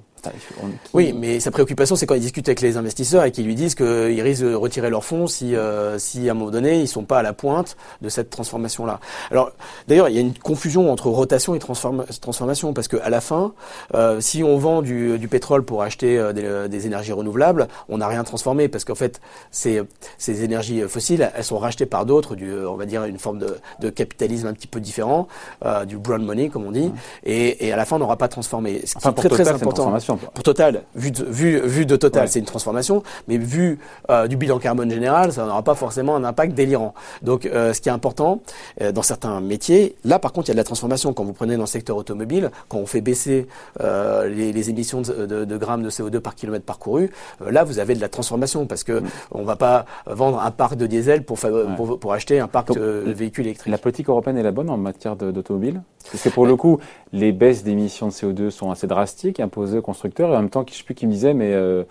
Oui, 0.93 1.13
mais 1.13 1.39
sa 1.39 1.51
préoccupation, 1.51 1.95
c'est 1.95 2.05
quand 2.05 2.15
il 2.15 2.21
discute 2.21 2.47
avec 2.47 2.61
les 2.61 2.77
investisseurs 2.77 3.23
et 3.23 3.31
qu'ils 3.31 3.45
lui 3.45 3.55
disent 3.55 3.75
qu'ils 3.75 4.21
risquent 4.21 4.43
de 4.43 4.53
retirer 4.53 4.89
leurs 4.89 5.03
fonds 5.03 5.27
si, 5.27 5.55
euh, 5.55 5.97
si 5.99 6.27
à 6.27 6.31
un 6.31 6.35
moment 6.35 6.51
donné, 6.51 6.79
ils 6.79 6.87
sont 6.87 7.03
pas 7.03 7.19
à 7.19 7.21
la 7.23 7.33
pointe 7.33 7.75
de 8.01 8.09
cette 8.09 8.29
transformation-là. 8.29 8.99
Alors, 9.31 9.51
d'ailleurs, 9.87 10.09
il 10.09 10.15
y 10.15 10.17
a 10.17 10.21
une 10.21 10.37
confusion 10.37 10.91
entre 10.91 11.07
rotation 11.07 11.55
et 11.55 11.59
transformation, 11.59 12.73
parce 12.73 12.87
que 12.87 12.97
à 12.97 13.09
la 13.09 13.21
fin, 13.21 13.53
euh, 13.93 14.21
si 14.21 14.43
on 14.43 14.57
vend 14.57 14.81
du, 14.81 15.17
du, 15.19 15.27
pétrole 15.27 15.63
pour 15.63 15.81
acheter 15.81 16.17
euh, 16.17 16.33
des, 16.33 16.69
des, 16.69 16.85
énergies 16.85 17.13
renouvelables, 17.13 17.67
on 17.89 17.97
n'a 17.97 18.07
rien 18.07 18.23
transformé, 18.23 18.67
parce 18.67 18.85
qu'en 18.85 18.95
fait, 18.95 19.19
ces, 19.51 19.81
ces 20.17 20.43
énergies 20.43 20.81
fossiles, 20.87 21.31
elles 21.35 21.43
sont 21.43 21.57
rachetées 21.57 21.85
par 21.85 22.05
d'autres, 22.05 22.35
on 22.67 22.75
va 22.75 22.85
dire 22.85 23.05
une 23.05 23.19
forme 23.19 23.39
de, 23.39 23.57
de 23.79 23.89
capitalisme 23.89 24.47
un 24.47 24.53
petit 24.53 24.67
peu 24.67 24.79
différent, 24.79 25.27
euh, 25.65 25.85
du 25.85 25.97
brown 25.97 26.23
money, 26.23 26.49
comme 26.49 26.65
on 26.65 26.71
dit, 26.71 26.91
et, 27.23 27.67
et, 27.67 27.73
à 27.73 27.77
la 27.77 27.85
fin, 27.85 27.95
on 27.95 27.99
n'aura 27.99 28.17
pas 28.17 28.27
transformé. 28.27 28.81
Ce 28.85 28.97
qui 28.97 29.07
est 29.07 29.11
très, 29.13 29.29
très 29.29 29.47
important. 29.47 29.93
Pour 30.17 30.43
Total, 30.43 30.83
vu 30.95 31.11
de, 31.11 31.23
vu, 31.23 31.59
vu 31.59 31.85
de 31.85 31.95
Total, 31.95 32.27
c'est 32.27 32.39
une 32.39 32.45
transformation, 32.45 33.03
mais 33.27 33.37
vu 33.37 33.79
euh, 34.09 34.27
du 34.27 34.37
bilan 34.37 34.59
carbone 34.59 34.89
général, 34.89 35.31
ça 35.31 35.45
n'aura 35.45 35.63
pas 35.63 35.75
forcément 35.75 36.15
un 36.15 36.23
impact 36.23 36.53
délirant. 36.53 36.93
Donc, 37.21 37.45
euh, 37.45 37.73
ce 37.73 37.81
qui 37.81 37.89
est 37.89 37.91
important 37.91 38.41
euh, 38.81 38.91
dans 38.91 39.01
certains 39.01 39.39
métiers, 39.41 39.95
là, 40.03 40.19
par 40.19 40.33
contre, 40.33 40.47
il 40.47 40.51
y 40.51 40.51
a 40.51 40.55
de 40.55 40.59
la 40.59 40.63
transformation. 40.63 41.13
Quand 41.13 41.23
vous 41.23 41.33
prenez 41.33 41.55
dans 41.55 41.63
le 41.63 41.67
secteur 41.67 41.97
automobile, 41.97 42.51
quand 42.67 42.77
on 42.77 42.85
fait 42.85 43.01
baisser 43.01 43.47
les, 43.79 44.51
les, 44.51 44.69
émissions 44.69 45.01
de, 45.01 45.25
de, 45.25 45.45
de, 45.45 45.57
grammes 45.57 45.83
de 45.83 45.89
CO2 45.89 46.19
par 46.19 46.35
kilomètre 46.35 46.65
parcouru, 46.65 47.09
là, 47.45 47.63
vous 47.63 47.79
avez 47.79 47.95
de 47.95 48.01
la 48.01 48.09
transformation 48.09 48.65
parce 48.65 48.83
que 48.83 48.99
mm. 48.99 49.07
on 49.31 49.43
va 49.43 49.55
pas 49.55 49.85
vendre 50.05 50.39
un 50.41 50.51
parc 50.51 50.75
de 50.75 50.87
diesel 50.87 51.23
pour, 51.23 51.37
pour, 51.75 51.99
pour, 51.99 52.13
acheter 52.13 52.39
un 52.39 52.47
parc 52.47 52.73
de 52.73 53.11
véhicules 53.11 53.45
électriques. 53.45 53.71
La 53.71 53.77
politique 53.77 54.09
européenne 54.09 54.37
est 54.37 54.43
la 54.43 54.51
bonne 54.51 54.69
en 54.69 54.77
matière 54.77 55.15
d'automobile? 55.15 55.81
Parce 56.11 56.23
que 56.23 56.29
pour 56.29 56.45
le 56.45 56.55
coup, 56.55 56.79
les 57.11 57.31
baisses 57.31 57.63
d'émissions 57.63 58.07
de 58.07 58.11
CO2 58.11 58.49
sont 58.49 58.71
assez 58.71 58.87
drastiques 58.87 59.39
imposées 59.39 59.77
aux 59.77 59.81
et 60.05 60.23
en 60.23 60.41
même 60.41 60.49
temps, 60.49 60.63
je 60.67 60.73
ne 60.73 60.77
sais 60.77 60.83
plus 60.83 60.95
qui 60.95 61.07
me 61.07 61.11
disait, 61.11 61.33
mais 61.33 61.53
euh, 61.53 61.83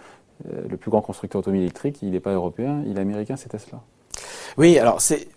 euh, 0.53 0.63
le 0.69 0.77
plus 0.77 0.91
grand 0.91 1.01
constructeur 1.01 1.41
automobile 1.41 1.63
électrique, 1.63 2.03
il 2.03 2.11
n'est 2.11 2.21
pas 2.21 2.33
européen, 2.33 2.83
il 2.87 2.99
est 2.99 3.01
américain, 3.01 3.37
c'est 3.37 3.49
Tesla. 3.49 3.81
Oui, 4.59 4.79
alors 4.79 5.01
c'est 5.01 5.29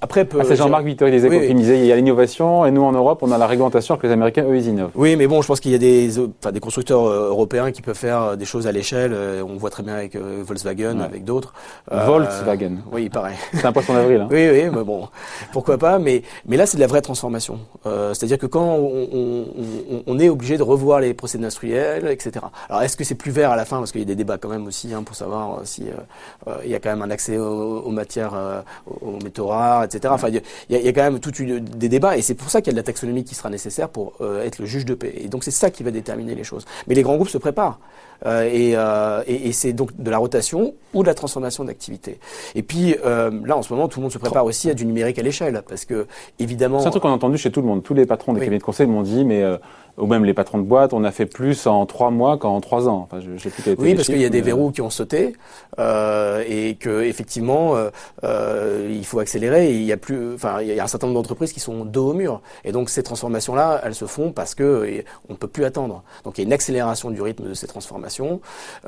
après 0.00 0.28
ah, 0.38 0.42
c'est 0.44 0.56
Jean-Marc 0.56 0.84
Vittori 0.84 1.10
des 1.10 1.24
Échos 1.24 1.46
qui 1.46 1.54
disait 1.54 1.78
il 1.78 1.86
y 1.86 1.92
a 1.92 1.96
l'innovation 1.96 2.66
et 2.66 2.70
nous 2.70 2.82
en 2.82 2.92
Europe 2.92 3.20
on 3.22 3.32
a 3.32 3.38
la 3.38 3.46
réglementation 3.46 3.94
alors 3.94 4.02
que 4.02 4.06
les 4.06 4.12
Américains 4.12 4.44
eux 4.44 4.56
ils 4.56 4.68
innovent. 4.68 4.90
Oui, 4.94 5.16
mais 5.16 5.26
bon, 5.26 5.42
je 5.42 5.46
pense 5.46 5.60
qu'il 5.60 5.72
y 5.72 5.74
a 5.74 5.78
des 5.78 6.18
enfin, 6.18 6.52
des 6.52 6.60
constructeurs 6.60 7.06
euh, 7.06 7.28
européens 7.28 7.72
qui 7.72 7.82
peuvent 7.82 7.96
faire 7.96 8.22
euh, 8.22 8.36
des 8.36 8.44
choses 8.44 8.66
à 8.66 8.72
l'échelle. 8.72 9.12
Euh, 9.14 9.42
on 9.42 9.56
voit 9.56 9.70
très 9.70 9.82
bien 9.82 9.94
avec 9.94 10.16
Volkswagen, 10.16 11.00
avec 11.00 11.24
d'autres. 11.24 11.54
Volkswagen. 11.90 12.78
oui, 12.92 13.08
pareil. 13.08 13.36
C'est 13.52 13.64
un 13.64 13.72
poisson 13.72 13.94
d'avril. 13.94 14.22
Hein. 14.22 14.28
oui, 14.30 14.48
oui, 14.50 14.70
mais 14.72 14.84
bon, 14.84 15.08
pourquoi 15.52 15.78
pas. 15.78 15.98
Mais 15.98 16.22
mais 16.46 16.56
là 16.56 16.66
c'est 16.66 16.76
de 16.76 16.82
la 16.82 16.86
vraie 16.86 17.02
transformation. 17.02 17.58
C'est-à-dire 17.84 18.38
que 18.38 18.46
quand 18.46 18.64
on, 18.64 19.08
on, 19.12 20.02
on, 20.06 20.18
est 20.18 20.28
obligé 20.28 20.56
de 20.56 20.62
revoir 20.62 21.00
les 21.00 21.14
procédés 21.14 21.44
industriels, 21.44 22.08
etc. 22.08 22.44
Alors 22.68 22.82
est-ce 22.82 22.96
que 22.96 23.04
c'est 23.04 23.14
plus 23.14 23.30
vert 23.30 23.50
à 23.50 23.56
la 23.56 23.64
fin? 23.64 23.78
Parce 23.78 23.92
qu'il 23.92 24.00
y 24.00 24.04
a 24.04 24.06
des 24.06 24.16
débats 24.16 24.38
quand 24.38 24.48
même 24.48 24.66
aussi 24.66 24.92
hein, 24.92 25.02
pour 25.02 25.14
savoir 25.14 25.60
si 25.64 25.84
il 26.64 26.70
y 26.70 26.74
a 26.74 26.80
quand 26.80 26.90
même 26.90 27.02
un 27.02 27.10
accès 27.10 27.38
au 27.38 27.55
aux 27.56 27.90
matières, 27.90 28.34
euh, 28.34 28.62
aux 29.00 29.18
métaux 29.22 29.46
rares, 29.48 29.84
etc. 29.84 30.12
Enfin, 30.14 30.28
il 30.28 30.42
y, 30.70 30.88
a 30.88 30.92
quand 30.92 31.02
même 31.02 31.18
des 31.60 31.88
débats, 31.88 32.16
et 32.16 32.22
c'est 32.22 32.34
pour 32.34 32.50
ça 32.50 32.60
qu'il 32.60 32.68
y 32.68 32.70
a 32.70 32.74
de 32.74 32.78
la 32.78 32.82
taxonomie 32.82 33.24
qui 33.24 33.34
sera 33.34 33.50
nécessaire 33.50 33.88
pour 33.88 34.14
euh, 34.20 34.44
être 34.44 34.58
le 34.58 34.66
juge 34.66 34.84
de 34.84 34.94
paix. 34.94 35.12
Et 35.16 35.28
donc 35.28 35.44
c'est 35.44 35.50
ça 35.50 35.70
qui 35.70 35.82
va 35.82 35.90
déterminer 35.90 36.34
les 36.34 36.44
choses. 36.44 36.64
Mais 36.86 36.94
les 36.94 37.02
grands 37.02 37.16
groupes 37.16 37.28
se 37.28 37.38
préparent. 37.38 37.78
Euh, 38.24 38.48
et, 38.50 38.72
euh, 38.76 39.22
et, 39.26 39.48
et 39.48 39.52
c'est 39.52 39.72
donc 39.72 39.90
de 39.98 40.10
la 40.10 40.18
rotation 40.18 40.74
ou 40.94 41.02
de 41.02 41.08
la 41.08 41.14
transformation 41.14 41.64
d'activité. 41.64 42.18
Et 42.54 42.62
puis 42.62 42.96
euh, 43.04 43.30
là, 43.44 43.56
en 43.56 43.62
ce 43.62 43.72
moment, 43.72 43.88
tout 43.88 44.00
le 44.00 44.04
monde 44.04 44.12
se 44.12 44.18
prépare 44.18 44.44
aussi 44.44 44.70
à 44.70 44.74
du 44.74 44.86
numérique 44.86 45.18
à 45.18 45.22
l'échelle, 45.22 45.62
parce 45.68 45.84
que 45.84 46.06
évidemment. 46.38 46.80
C'est 46.80 46.88
un 46.88 46.90
truc 46.90 47.02
qu'on 47.02 47.10
a 47.10 47.12
entendu 47.12 47.38
chez 47.38 47.50
tout 47.50 47.60
le 47.60 47.66
monde. 47.66 47.82
Tous 47.82 47.94
les 47.94 48.06
patrons 48.06 48.32
des 48.32 48.40
cabinets 48.40 48.58
de 48.58 48.62
conseil 48.62 48.86
m'ont 48.86 49.02
dit, 49.02 49.24
mais 49.24 49.44
ou 49.98 50.06
même 50.06 50.24
les 50.24 50.34
patrons 50.34 50.58
de 50.58 50.64
boîte, 50.64 50.92
on 50.92 51.04
a 51.04 51.10
fait 51.10 51.26
plus 51.26 51.66
en 51.66 51.86
trois 51.86 52.10
mois 52.10 52.36
qu'en 52.36 52.60
trois 52.60 52.88
ans. 52.88 53.08
Enfin, 53.10 53.20
j'ai 53.20 53.50
plus 53.50 53.74
Oui, 53.78 53.94
parce 53.94 54.06
qu'il 54.06 54.20
y 54.20 54.24
a 54.24 54.28
des 54.28 54.40
verrous 54.40 54.70
qui 54.70 54.82
ont 54.82 54.90
sauté 54.90 55.34
euh, 55.78 56.44
et 56.46 56.74
que 56.74 57.02
effectivement, 57.02 57.76
euh, 57.76 57.90
euh, 58.24 58.90
il 58.90 59.04
faut 59.04 59.18
accélérer. 59.18 59.72
il 59.72 59.84
y 59.84 59.92
a 59.92 59.96
plus, 59.96 60.34
enfin, 60.34 60.60
il 60.60 60.68
y 60.68 60.78
a 60.78 60.84
un 60.84 60.86
certain 60.86 61.06
nombre 61.06 61.20
d'entreprises 61.20 61.52
qui 61.52 61.60
sont 61.60 61.84
dos 61.84 62.10
au 62.10 62.14
mur. 62.14 62.42
Et 62.64 62.72
donc 62.72 62.90
ces 62.90 63.02
transformations-là, 63.02 63.80
elles 63.84 63.94
se 63.94 64.04
font 64.04 64.32
parce 64.32 64.54
que 64.54 65.02
on 65.28 65.32
ne 65.32 65.38
peut 65.38 65.48
plus 65.48 65.64
attendre. 65.64 66.02
Donc 66.24 66.36
il 66.36 66.42
y 66.42 66.44
a 66.44 66.46
une 66.46 66.52
accélération 66.52 67.10
du 67.10 67.22
rythme 67.22 67.48
de 67.48 67.54
ces 67.54 67.66
transformations 67.66 68.05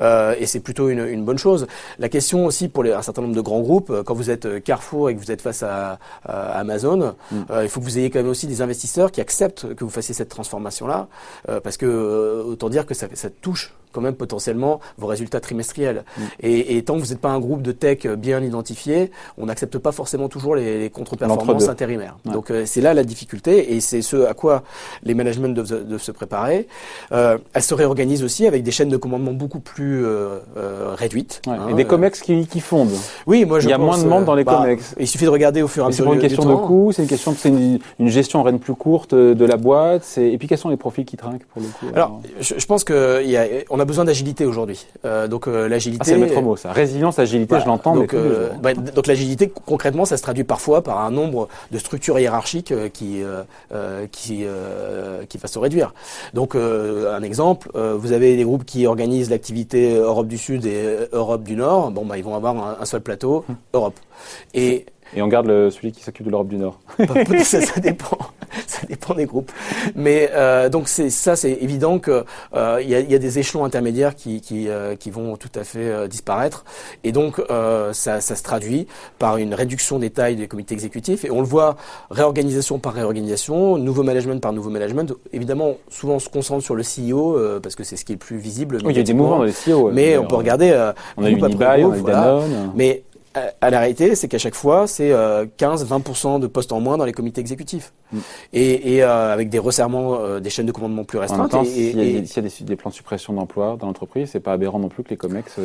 euh, 0.01 0.35
et 0.39 0.45
c'est 0.45 0.59
plutôt 0.59 0.89
une, 0.89 1.05
une, 1.05 1.25
bonne 1.25 1.37
chose. 1.37 1.67
La 1.97 2.09
question 2.09 2.45
aussi 2.45 2.67
pour 2.67 2.83
les, 2.83 2.93
un 2.93 3.01
certain 3.01 3.21
nombre 3.21 3.35
de 3.35 3.41
grands 3.41 3.61
groupes, 3.61 3.91
quand 4.05 4.13
vous 4.13 4.29
êtes 4.29 4.63
Carrefour 4.63 5.09
et 5.09 5.15
que 5.15 5.19
vous 5.19 5.31
êtes 5.31 5.41
face 5.41 5.63
à, 5.63 5.99
à 6.25 6.59
Amazon, 6.59 7.15
mm. 7.31 7.41
euh, 7.51 7.63
il 7.63 7.69
faut 7.69 7.79
que 7.79 7.85
vous 7.85 7.97
ayez 7.97 8.09
quand 8.09 8.19
même 8.19 8.29
aussi 8.29 8.47
des 8.47 8.61
investisseurs 8.61 9.11
qui 9.11 9.21
acceptent 9.21 9.73
que 9.75 9.83
vous 9.83 9.89
fassiez 9.89 10.13
cette 10.13 10.29
transformation-là 10.29 11.07
euh, 11.49 11.59
parce 11.59 11.77
que 11.77 11.85
euh, 11.85 12.43
autant 12.43 12.69
dire 12.69 12.85
que 12.85 12.93
ça, 12.93 13.07
ça 13.13 13.29
touche 13.29 13.73
quand 13.91 14.01
même 14.01 14.15
potentiellement 14.15 14.79
vos 14.97 15.07
résultats 15.07 15.39
trimestriels. 15.39 16.03
Mm. 16.17 16.21
Et, 16.41 16.77
et, 16.77 16.83
tant 16.83 16.95
que 16.95 16.99
vous 17.01 17.09
n'êtes 17.09 17.21
pas 17.21 17.29
un 17.29 17.39
groupe 17.39 17.61
de 17.61 17.71
tech 17.71 18.05
bien 18.07 18.41
identifié, 18.41 19.11
on 19.37 19.45
n'accepte 19.45 19.77
pas 19.77 19.91
forcément 19.91 20.29
toujours 20.29 20.55
les, 20.55 20.79
les 20.79 20.89
contre-performances 20.89 21.67
intérimaires. 21.67 22.17
Donc 22.25 22.51
euh, 22.51 22.63
c'est 22.65 22.81
là 22.81 22.93
la 22.93 23.03
difficulté 23.03 23.73
et 23.73 23.79
c'est 23.81 24.01
ce 24.01 24.25
à 24.25 24.33
quoi 24.33 24.63
les 25.03 25.13
managements 25.13 25.49
doivent, 25.49 25.97
se 25.97 26.11
préparer. 26.11 26.67
Euh, 27.11 27.37
elles 27.53 27.63
se 27.63 27.73
réorganisent 27.73 28.23
aussi 28.23 28.47
avec 28.47 28.63
des 28.63 28.71
chaînes 28.71 28.89
de 28.89 28.97
commandement 28.97 29.33
beaucoup 29.33 29.59
plus 29.59 30.05
euh, 30.05 30.39
euh 30.57 30.93
réduites. 30.95 31.41
Ouais, 31.47 31.53
hein, 31.53 31.69
et 31.69 31.73
des 31.73 31.85
comex 31.85 32.21
qui, 32.21 32.47
qui, 32.47 32.59
fondent. 32.59 32.89
Oui, 33.27 33.45
moi 33.45 33.59
je 33.59 33.67
Il 33.67 33.71
y 33.71 33.73
a 33.73 33.77
moins 33.77 33.97
de 33.97 34.05
monde 34.05 34.25
dans 34.25 34.35
les 34.35 34.43
bah, 34.43 34.59
comex. 34.61 34.95
Il 34.99 35.07
suffit 35.07 35.25
de 35.25 35.29
regarder 35.29 35.61
au 35.61 35.67
fur 35.67 35.83
et 35.83 35.85
à 35.85 35.89
mesure. 35.89 36.05
C'est 36.05 36.13
une 36.13 36.21
question 36.21 36.45
de 36.45 36.55
coût, 36.55 36.91
c'est 36.93 37.01
une 37.01 37.07
question, 37.07 37.35
c'est 37.37 37.49
une, 37.49 37.79
une, 37.99 38.09
gestion 38.09 38.43
reine 38.43 38.59
plus 38.59 38.75
courte 38.75 39.13
de 39.13 39.45
la 39.45 39.57
boîte. 39.57 40.17
Et 40.17 40.37
puis 40.37 40.47
quels 40.47 40.57
sont 40.57 40.69
les 40.69 40.77
profils 40.77 41.05
qui 41.05 41.17
trinquent 41.17 41.45
pour 41.45 41.61
le 41.61 41.67
coup 41.67 41.93
Alors, 41.95 42.21
je, 42.39 42.55
je 42.57 42.65
pense 42.65 42.83
que 42.83 43.21
il 43.23 43.29
y 43.29 43.37
a, 43.37 43.45
on 43.69 43.78
a 43.79 43.85
besoin 43.85 44.05
d'agilité 44.05 44.45
aujourd'hui. 44.45 44.85
Euh, 45.05 45.27
donc 45.27 45.47
euh, 45.47 45.67
l'agilité. 45.67 46.01
Ah, 46.01 46.05
c'est 46.05 46.13
le 46.15 46.21
maître 46.21 46.41
mot 46.41 46.55
ça. 46.55 46.71
Résilience, 46.71 47.19
agilité, 47.19 47.57
je 47.59 47.65
l'entends. 47.65 47.95
Donc, 47.95 48.13
euh, 48.13 48.49
bah, 48.61 48.73
donc 48.73 49.07
l'agilité 49.07 49.51
concrètement, 49.65 50.05
ça 50.05 50.17
se 50.17 50.21
traduit 50.21 50.43
parfois 50.43 50.83
par 50.83 50.99
un 50.99 51.11
nombre 51.11 51.47
de 51.71 51.77
structures 51.77 52.19
hiérarchiques 52.19 52.73
qui 52.93 53.23
qui 54.11 54.45
qui 55.29 55.37
va 55.37 55.47
se 55.47 55.59
réduire. 55.59 55.93
Donc 56.33 56.55
un 56.55 57.23
exemple, 57.23 57.69
vous 57.73 58.11
avez 58.11 58.35
des 58.35 58.43
groupes 58.43 58.65
qui 58.65 58.85
organisent 58.87 59.29
l'activité 59.29 59.95
Europe 59.95 60.27
du 60.27 60.37
Sud 60.37 60.65
et 60.65 61.07
Europe 61.11 61.43
du 61.43 61.55
Nord. 61.55 61.91
Bon 61.91 62.05
bah 62.05 62.17
ils 62.17 62.23
vont 62.23 62.35
avoir 62.35 62.55
un, 62.55 62.77
un 62.79 62.85
seul 62.85 63.01
plateau, 63.01 63.45
hum. 63.49 63.55
Europe. 63.73 63.99
Et 64.53 64.85
et 65.15 65.21
on 65.21 65.27
garde 65.27 65.47
le, 65.47 65.69
celui 65.69 65.91
qui 65.91 66.03
s'occupe 66.03 66.25
de 66.25 66.31
l'Europe 66.31 66.47
du 66.47 66.57
Nord. 66.57 66.79
ça, 67.43 67.61
ça, 67.61 67.79
dépend. 67.79 68.17
Ça 68.67 68.85
dépend 68.87 69.13
des 69.13 69.25
groupes. 69.25 69.51
Mais 69.95 70.29
euh, 70.33 70.69
donc 70.69 70.87
c'est 70.87 71.09
ça, 71.09 71.35
c'est 71.35 71.51
évident 71.51 71.99
que 71.99 72.25
euh, 72.53 72.79
il 72.81 72.89
y, 72.89 72.95
a, 72.95 72.99
y, 72.99 73.15
a, 73.15 73.19
des 73.19 73.39
échelons 73.39 73.63
intermédiaires 73.63 74.15
qui 74.15 74.41
qui, 74.41 74.67
euh, 74.67 74.95
qui 74.95 75.11
vont 75.11 75.37
tout 75.37 75.51
à 75.55 75.63
fait 75.63 75.89
euh, 75.89 76.07
disparaître, 76.07 76.65
et 77.03 77.11
donc 77.11 77.41
ça, 77.91 78.21
ça 78.21 78.35
se 78.35 78.43
traduit 78.43 78.87
par 79.17 79.37
une 79.37 79.53
réduction 79.53 79.99
des 79.99 80.09
tailles 80.09 80.35
des 80.35 80.47
comités 80.47 80.73
exécutifs, 80.73 81.25
et 81.25 81.31
on 81.31 81.39
le 81.39 81.47
voit 81.47 81.75
réorganisation 82.11 82.79
par 82.79 82.93
réorganisation, 82.93 83.77
nouveau 83.77 84.03
management 84.03 84.41
par 84.41 84.53
nouveau 84.53 84.69
management. 84.69 85.13
Évidemment, 85.33 85.75
souvent 85.89 86.15
on 86.15 86.19
se 86.19 86.29
concentre 86.29 86.63
sur 86.63 86.75
le 86.75 86.83
CEO 86.83 87.37
parce 87.61 87.75
que 87.75 87.83
c'est 87.83 87.95
ce 87.95 88.05
qui 88.05 88.13
est 88.13 88.15
le 88.15 88.19
plus 88.19 88.37
visible. 88.37 88.77
Oui, 88.83 88.93
il 88.93 88.97
y 88.97 88.99
a 88.99 89.03
des 89.03 89.13
mouvements 89.13 89.39
dans 89.39 89.43
les 89.43 89.51
CEO. 89.51 89.91
Mais 89.91 90.17
on 90.17 90.25
peut 90.25 90.35
regarder. 90.35 90.71
on 91.17 91.23
a 91.23 91.29
eu 91.29 91.37
Unibail, 91.37 91.81
eu 91.81 92.01
Danone. 92.03 92.71
Mais 92.75 93.03
à 93.33 93.69
la 93.69 93.79
réalité, 93.79 94.15
c'est 94.15 94.27
qu'à 94.27 94.37
chaque 94.37 94.55
fois, 94.55 94.87
c'est 94.87 95.11
15-20% 95.11 96.35
euh, 96.35 96.39
de 96.39 96.47
postes 96.47 96.71
en 96.71 96.79
moins 96.79 96.97
dans 96.97 97.05
les 97.05 97.11
comités 97.11 97.41
exécutifs. 97.41 97.93
Mm. 98.11 98.17
Et, 98.53 98.95
et 98.95 99.03
euh, 99.03 99.33
avec 99.33 99.49
des 99.49 99.59
resserrements 99.59 100.19
euh, 100.19 100.39
des 100.39 100.49
chaînes 100.49 100.65
de 100.65 100.71
commandement 100.71 101.03
plus 101.03 101.19
restreintes. 101.19 101.53
S'il 101.65 101.97
y, 101.97 102.17
a, 102.17 102.41
des, 102.41 102.49
des, 102.61 102.75
plans 102.75 102.89
de 102.89 102.95
suppression 102.95 103.33
d'emplois 103.33 103.77
dans 103.79 103.87
l'entreprise, 103.87 104.29
c'est 104.31 104.39
pas 104.39 104.53
aberrant 104.53 104.79
non 104.79 104.89
plus 104.89 105.03
que 105.03 105.09
les 105.09 105.17
COMEX... 105.17 105.57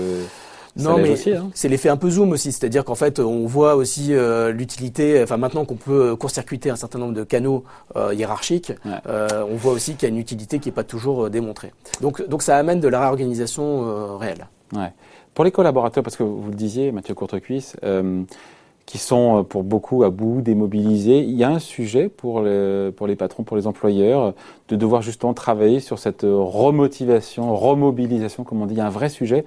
Non, 0.77 0.99
mais 0.99 1.13
hein. 1.31 1.51
c'est 1.55 1.69
l'effet 1.69 1.89
un 1.89 1.97
peu 1.97 2.11
zoom 2.11 2.33
aussi, 2.33 2.51
c'est-à-dire 2.51 2.85
qu'en 2.85 2.97
fait, 2.97 3.21
on 3.21 3.47
voit 3.47 3.77
aussi 3.77 4.13
l'utilité. 4.53 5.23
Enfin, 5.23 5.37
maintenant 5.37 5.65
qu'on 5.65 5.77
peut 5.77 6.17
court-circuiter 6.17 6.69
un 6.69 6.75
certain 6.75 6.99
nombre 6.99 7.15
de 7.15 7.23
canaux 7.23 7.63
hiérarchiques, 7.95 8.73
on 8.85 9.55
voit 9.55 9.73
aussi 9.73 9.95
qu'il 9.95 10.09
y 10.09 10.11
a 10.11 10.13
une 10.13 10.19
utilité 10.19 10.59
qui 10.59 10.71
n'est 10.71 10.75
pas 10.75 10.83
toujours 10.83 11.31
démontrée. 11.31 11.73
Donc, 12.01 12.27
donc, 12.29 12.43
ça 12.43 12.57
amène 12.57 12.81
de 12.81 12.89
la 12.89 12.99
réorganisation 12.99 14.19
réelle. 14.19 14.49
Ouais. 14.73 14.91
Pour 15.35 15.45
les 15.45 15.51
collaborateurs, 15.51 16.03
parce 16.03 16.17
que 16.17 16.23
vous 16.23 16.49
le 16.49 16.57
disiez, 16.57 16.93
Mathieu 16.93 17.15
Courtecuisse, 17.15 17.77
euh, 17.83 18.23
qui 18.87 18.99
sont 18.99 19.41
euh, 19.41 19.43
pour 19.43 19.65
beaucoup 19.65 20.05
à 20.05 20.11
bout, 20.11 20.41
démobilisés, 20.43 21.21
il 21.21 21.35
y 21.35 21.45
a 21.45 21.51
un 21.51 21.59
sujet 21.59 22.09
pour 22.09 22.43
les, 22.43 23.17
patrons, 23.19 23.43
pour 23.43 23.57
les 23.57 23.67
employeurs, 23.67 24.35
de 24.69 24.77
devoir 24.77 25.03
justement 25.03 25.35
travailler 25.35 25.81
sur 25.81 25.99
cette 25.99 26.23
remotivation, 26.23 27.55
remobilisation, 27.57 28.45
comme 28.45 28.63
on 28.63 28.67
dit. 28.67 28.75
Il 28.75 28.79
y 28.79 28.81
a 28.81 28.87
un 28.87 28.91
vrai 28.91 29.09
sujet 29.09 29.45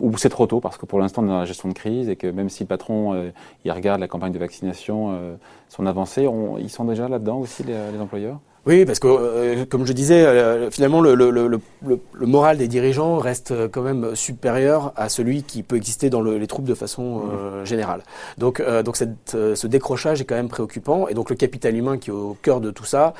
ou 0.00 0.16
c'est 0.16 0.28
trop 0.28 0.46
tôt 0.46 0.60
parce 0.60 0.78
que 0.78 0.86
pour 0.86 0.98
l'instant 0.98 1.22
on 1.22 1.26
est 1.26 1.28
dans 1.28 1.38
la 1.38 1.44
gestion 1.44 1.68
de 1.68 1.74
crise 1.74 2.08
et 2.08 2.16
que 2.16 2.26
même 2.26 2.48
si 2.48 2.62
le 2.62 2.68
patron 2.68 3.14
euh, 3.14 3.30
il 3.64 3.72
regarde 3.72 4.00
la 4.00 4.08
campagne 4.08 4.32
de 4.32 4.38
vaccination, 4.38 5.10
euh, 5.12 5.36
son 5.68 5.86
avancée, 5.86 6.28
ils 6.58 6.70
sont 6.70 6.84
déjà 6.84 7.08
là-dedans 7.08 7.38
aussi 7.38 7.64
les 7.64 8.00
employeurs? 8.00 8.38
Oui, 8.66 8.86
parce 8.86 8.98
que 8.98 9.08
euh, 9.08 9.64
comme 9.66 9.86
je 9.86 9.92
disais, 9.92 10.24
euh, 10.24 10.70
finalement 10.70 11.02
le, 11.02 11.14
le, 11.14 11.30
le, 11.30 11.60
le, 11.86 12.26
moral 12.26 12.56
des 12.56 12.66
dirigeants 12.66 13.18
reste 13.18 13.50
euh, 13.50 13.68
quand 13.70 13.82
même 13.82 14.16
supérieur 14.16 14.92
à 14.96 15.10
celui 15.10 15.42
qui 15.42 15.62
peut 15.62 15.76
exister 15.76 16.08
dans 16.08 16.22
les 16.22 16.46
troupes 16.46 16.64
de 16.64 16.74
façon 16.74 17.24
mmh. 17.24 17.64
générale. 17.64 18.02
Donc, 18.38 18.62
donc 18.84 18.96
cette, 18.96 19.36
ce 19.54 19.66
décrochage 19.66 20.20
est 20.20 20.24
quand 20.24 20.34
même 20.34 20.48
préoccupant, 20.48 21.08
et 21.08 21.14
donc 21.14 21.30
le 21.30 21.36
capital 21.36 21.76
humain 21.76 21.98
qui 21.98 22.10
est 22.10 22.12
au 22.12 22.36
cœur 22.40 22.60
de 22.60 22.70
tout 22.70 22.84
ça, 22.84 23.14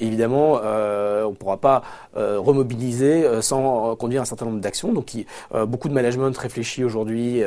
évidemment, 0.00 0.54
on 0.54 1.30
ne 1.30 1.34
pourra 1.34 1.58
pas 1.58 1.82
remobiliser 2.14 3.26
sans 3.42 3.94
conduire 3.96 4.22
un 4.22 4.24
certain 4.24 4.46
nombre 4.46 4.60
d'actions. 4.60 4.92
Donc, 4.92 5.12
beaucoup 5.66 5.88
de 5.88 5.94
management 5.94 6.36
réfléchit 6.36 6.84
aujourd'hui 6.84 7.42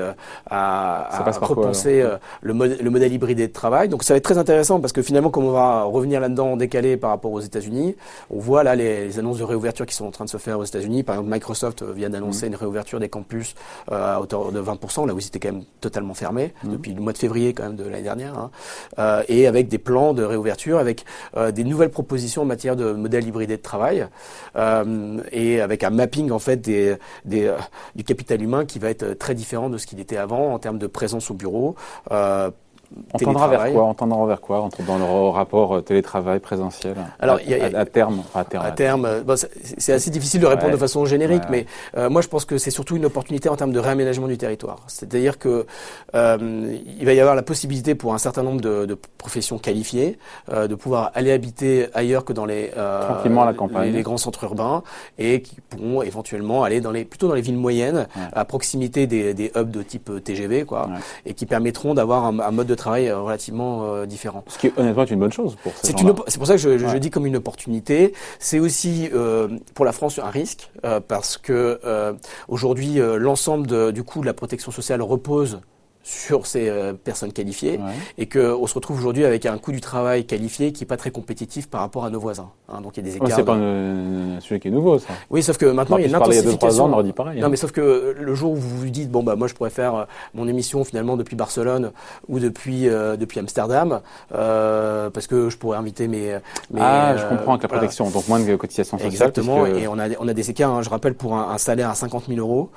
à, 0.50 1.26
à 1.30 1.32
repenser 1.42 2.06
le, 2.42 2.54
le 2.54 2.90
modèle 2.90 3.14
hybridé 3.14 3.48
de 3.48 3.54
travail. 3.54 3.90
Donc, 3.90 4.04
ça 4.04 4.14
va 4.14 4.18
être 4.18 4.24
très 4.24 4.38
intéressant 4.38 4.80
parce 4.80 4.94
que 4.94 5.02
finalement, 5.02 5.30
comme 5.30 5.46
on 5.46 5.52
va 5.52 5.84
revenir 5.84 6.20
là-dedans 6.20 6.54
en 6.54 6.58
décalé 6.58 6.98
par 6.98 7.10
rapport 7.10 7.32
aux 7.32 7.39
aux 7.40 7.44
États-Unis. 7.44 7.96
On 8.30 8.40
voit 8.40 8.64
là 8.64 8.76
les, 8.76 9.18
annonces 9.20 9.40
de 9.40 9.44
réouverture 9.44 9.86
qui 9.86 9.96
sont 9.96 10.06
en 10.06 10.12
train 10.12 10.26
de 10.26 10.30
se 10.30 10.38
faire 10.38 10.60
aux 10.60 10.64
États-Unis. 10.64 11.04
Par 11.04 11.16
exemple, 11.16 11.34
Microsoft 11.34 11.82
euh, 11.82 11.92
vient 11.92 12.10
d'annoncer 12.10 12.46
mmh. 12.46 12.50
une 12.50 12.56
réouverture 12.56 13.00
des 13.00 13.10
campus 13.10 13.56
euh, 13.92 14.16
à 14.16 14.22
hauteur 14.22 14.52
de 14.52 14.62
20%, 14.62 15.08
là 15.08 15.14
où 15.14 15.20
c'était 15.20 15.40
quand 15.40 15.52
même 15.52 15.64
totalement 15.82 16.14
fermé 16.14 16.54
mmh. 16.64 16.72
depuis 16.72 16.94
le 16.94 17.02
mois 17.02 17.14
de 17.14 17.18
février 17.18 17.54
quand 17.54 17.64
même 17.64 17.76
de 17.76 17.84
l'année 17.84 18.04
dernière, 18.04 18.38
hein. 18.38 18.52
euh, 19.00 19.24
et 19.28 19.48
avec 19.48 19.68
des 19.68 19.78
plans 19.78 20.14
de 20.14 20.24
réouverture, 20.24 20.78
avec 20.78 21.06
des 21.54 21.64
nouvelles 21.64 21.90
propositions 21.90 22.42
en 22.44 22.46
matière 22.46 22.76
de 22.76 22.92
modèle 22.92 23.28
hybridé 23.28 23.58
de 23.58 23.62
travail, 23.62 24.08
et 25.32 25.62
avec 25.62 25.84
un 25.84 25.90
mapping 25.90 26.32
en 26.32 26.40
fait 26.40 26.58
des, 26.58 26.96
des 27.26 27.54
du 27.96 28.04
capital 28.04 28.42
humain 28.42 28.66
qui 28.66 28.80
va 28.80 28.90
être 28.90 29.14
très 29.14 29.36
différent 29.36 29.70
de 29.70 29.78
ce 29.78 29.86
qu'il 29.86 30.00
était 30.00 30.18
avant 30.18 30.54
en 30.54 30.60
termes 30.60 30.78
de 30.78 30.88
présence 30.88 31.32
au 31.32 31.34
bureau. 31.34 31.76
On 33.14 33.18
tendra 33.18 33.48
vers 33.48 33.72
quoi? 33.72 33.86
On 33.86 33.94
tendra 33.94 34.26
vers 34.26 34.42
quoi? 34.42 34.62
Entre 34.62 34.82
dans 34.84 34.98
le 34.98 35.30
rapport 35.30 35.76
euh, 35.76 35.82
télétravail 35.82 36.40
présentiel? 36.40 36.96
Alors, 37.20 37.38
à, 37.38 37.44
y 37.44 37.54
a, 37.54 37.80
à, 37.80 37.86
terme, 37.86 38.24
à 38.34 38.44
terme. 38.44 38.66
À 38.66 38.72
terme, 38.72 39.08
c'est 39.78 39.94
assez 39.94 40.10
difficile 40.10 40.42
de 40.42 40.46
répondre 40.48 40.72
de 40.72 40.78
façon 40.78 41.06
générique, 41.06 41.44
mais 41.50 41.66
euh, 41.98 42.10
moi 42.10 42.22
je 42.22 42.28
pense 42.28 42.46
que 42.46 42.58
c'est 42.58 42.72
surtout 42.72 42.96
une 42.96 43.06
opportunité 43.06 43.50
en 43.50 43.56
termes 43.56 43.72
de 43.72 43.80
réaménagement 43.80 44.28
du 44.28 44.38
territoire. 44.38 44.84
C'est-à-dire 44.88 45.38
que 45.38 45.66
euh, 46.16 46.78
il 47.00 47.06
va 47.06 47.14
y 47.14 47.20
avoir 47.20 47.36
la 47.36 47.44
possibilité 47.44 47.96
pour 47.96 48.14
un 48.14 48.18
certain 48.18 48.44
nombre 48.44 48.62
de, 48.62 48.86
de 48.86 48.98
professions 49.18 49.58
qualifiées 49.58 50.18
euh, 50.52 50.68
de 50.68 50.76
pouvoir 50.76 51.12
aller 51.14 51.32
habiter 51.32 51.88
ailleurs 51.94 52.26
que 52.26 52.34
dans 52.34 52.46
les 52.46 52.70
tranquillement 52.70 53.44
à 53.44 53.46
la 53.46 53.54
campagne, 53.54 53.92
les, 53.94 54.02
grands 54.02 54.18
centres 54.18 54.44
urbains, 54.44 54.84
et 55.18 55.42
qui 55.42 55.58
pourront 55.62 56.02
éventuellement 56.02 56.64
aller 56.64 56.82
dans 56.82 56.92
les 56.92 57.06
plutôt 57.06 57.28
dans 57.28 57.36
les 57.36 57.42
villes 57.42 57.58
moyennes, 57.58 58.08
à 58.34 58.46
proximité 58.46 59.08
des, 59.08 59.34
des, 59.34 59.52
hubs 59.56 59.72
de 59.72 59.84
type 59.84 60.12
TGV, 60.24 60.66
quoi, 60.66 60.90
et 61.26 61.34
qui 61.34 61.46
permettront 61.46 61.94
d'avoir 61.94 62.26
un, 62.26 62.40
un 62.40 62.52
mode 62.52 62.68
de 62.68 62.76
travail 62.80 63.08
euh, 63.08 63.20
relativement 63.20 63.84
euh, 63.84 64.06
différent. 64.06 64.44
Ce 64.48 64.58
qui 64.58 64.72
honnêtement 64.76 65.04
est 65.04 65.12
une 65.12 65.20
bonne 65.20 65.32
chose 65.32 65.56
pour 65.62 65.74
C'est 65.84 65.94
pour 66.38 66.48
ça 66.48 66.54
que 66.54 66.60
je, 66.60 66.78
je, 66.78 66.98
dis 66.98 67.12
comme 67.12 67.26
une 67.26 67.36
opportunité. 67.36 68.14
C'est 68.40 68.60
aussi 68.60 69.10
euh, 69.14 69.48
pour 69.76 69.86
la 69.86 69.92
France 69.92 70.20
un 70.20 70.30
risque 70.30 70.72
parce 71.08 71.38
que 71.38 71.80
aujourd'hui 72.48 72.96
l'ensemble 73.18 73.92
du 73.94 74.04
coût 74.04 74.22
de 74.22 74.26
la 74.26 74.34
protection 74.34 74.72
sociale 74.72 75.02
repose 75.02 75.60
sur 76.04 76.46
ces 76.46 76.70
euh, 76.70 76.94
personnes 76.94 77.34
qualifiées 77.34 77.80
et 78.18 78.28
qu'on 78.28 78.66
se 78.68 78.74
retrouve 78.74 78.98
aujourd'hui 78.98 79.26
avec 79.26 79.46
un 79.46 79.58
coût 79.58 79.72
du 79.72 79.82
travail 79.82 80.26
qualifié 80.26 80.72
qui 80.72 80.84
n'est 80.84 80.88
pas 80.88 80.98
très 80.98 81.12
compétitif 81.12 81.70
par 81.70 81.82
rapport 81.82 82.06
à 82.06 82.10
nos 82.10 82.20
voisins. 82.20 82.50
Hein. 82.70 82.82
donc 82.82 82.98
il 82.98 83.06
y 83.06 83.08
a 83.08 83.12
des 83.12 83.18
écarts. 83.18 83.36
c'est 83.36 83.44
pas 83.44 83.56
un, 83.56 84.40
sujet 84.40 84.60
qui 84.60 84.70
est 84.70 84.72
nouveau, 84.72 85.00
ça. 85.00 85.14
Oui, 85.30 85.44
sauf 85.44 85.58
que 85.58 85.66
maintenant 85.66 85.98
il 85.98 86.02
y 86.02 86.06
a 86.06 86.08
une 86.08 86.16
intensification. 86.16 86.86
Ans, 86.86 87.00
on 87.00 87.04
dit 87.04 87.14
pareil. 87.14 87.40
Non, 87.40 87.48
hein. 87.48 87.50
mais 87.50 87.58
sauf 87.58 87.72
que 87.72 88.16
le 88.18 88.36
jour 88.36 88.52
où 88.52 88.56
vous 88.56 88.78
vous 88.78 88.90
dites 88.90 89.12
bon 89.12 89.24
bah 89.24 89.36
moi 89.36 89.48
je 89.48 89.54
pourrais 89.54 89.70
faire 89.70 89.96
euh, 89.96 90.06
mon 90.34 90.48
émission 90.48 90.84
finalement 90.84 91.18
depuis 91.18 91.36
Barcelone 91.36 91.92
ou 92.28 92.40
depuis 92.40 92.88
euh, 92.88 93.18
depuis 93.18 93.40
Amsterdam 93.40 94.02
euh, 94.34 95.10
parce 95.10 95.28
que 95.28 95.50
je 95.50 95.58
pourrais 95.58 95.78
inviter 95.78 96.08
mes. 96.08 96.38
mes 96.72 96.82
ah, 96.82 97.16
je 97.18 97.26
comprends 97.26 97.54
avec 97.54 97.64
la 97.64 97.70
protection, 97.70 98.10
donc 98.10 98.28
moins 98.28 98.40
de 98.40 98.56
cotisations 98.56 98.98
sociales. 98.98 99.12
Exactement. 99.12 99.66
Et 99.66 99.88
on 99.88 100.00
a 100.00 100.08
on 100.20 100.28
a 100.28 100.34
des 100.34 100.50
écarts. 100.50 100.72
Hein. 100.72 100.82
je 100.82 100.90
rappelle 100.90 101.16
pour 101.16 101.36
un, 101.36 101.52
un, 101.52 101.58
salaire 101.58 101.90
à 101.90 101.96
50 101.96 102.26
000 102.28 102.40
euros, 102.40 102.70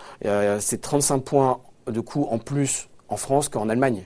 c'est 0.59 0.81
35 0.81 1.21
points 1.21 1.59
de 1.87 2.01
coût 2.01 2.29
en 2.31 2.39
plus 2.39 2.89
en 3.13 3.17
France 3.17 3.49
qu'en 3.49 3.69
Allemagne. 3.69 4.05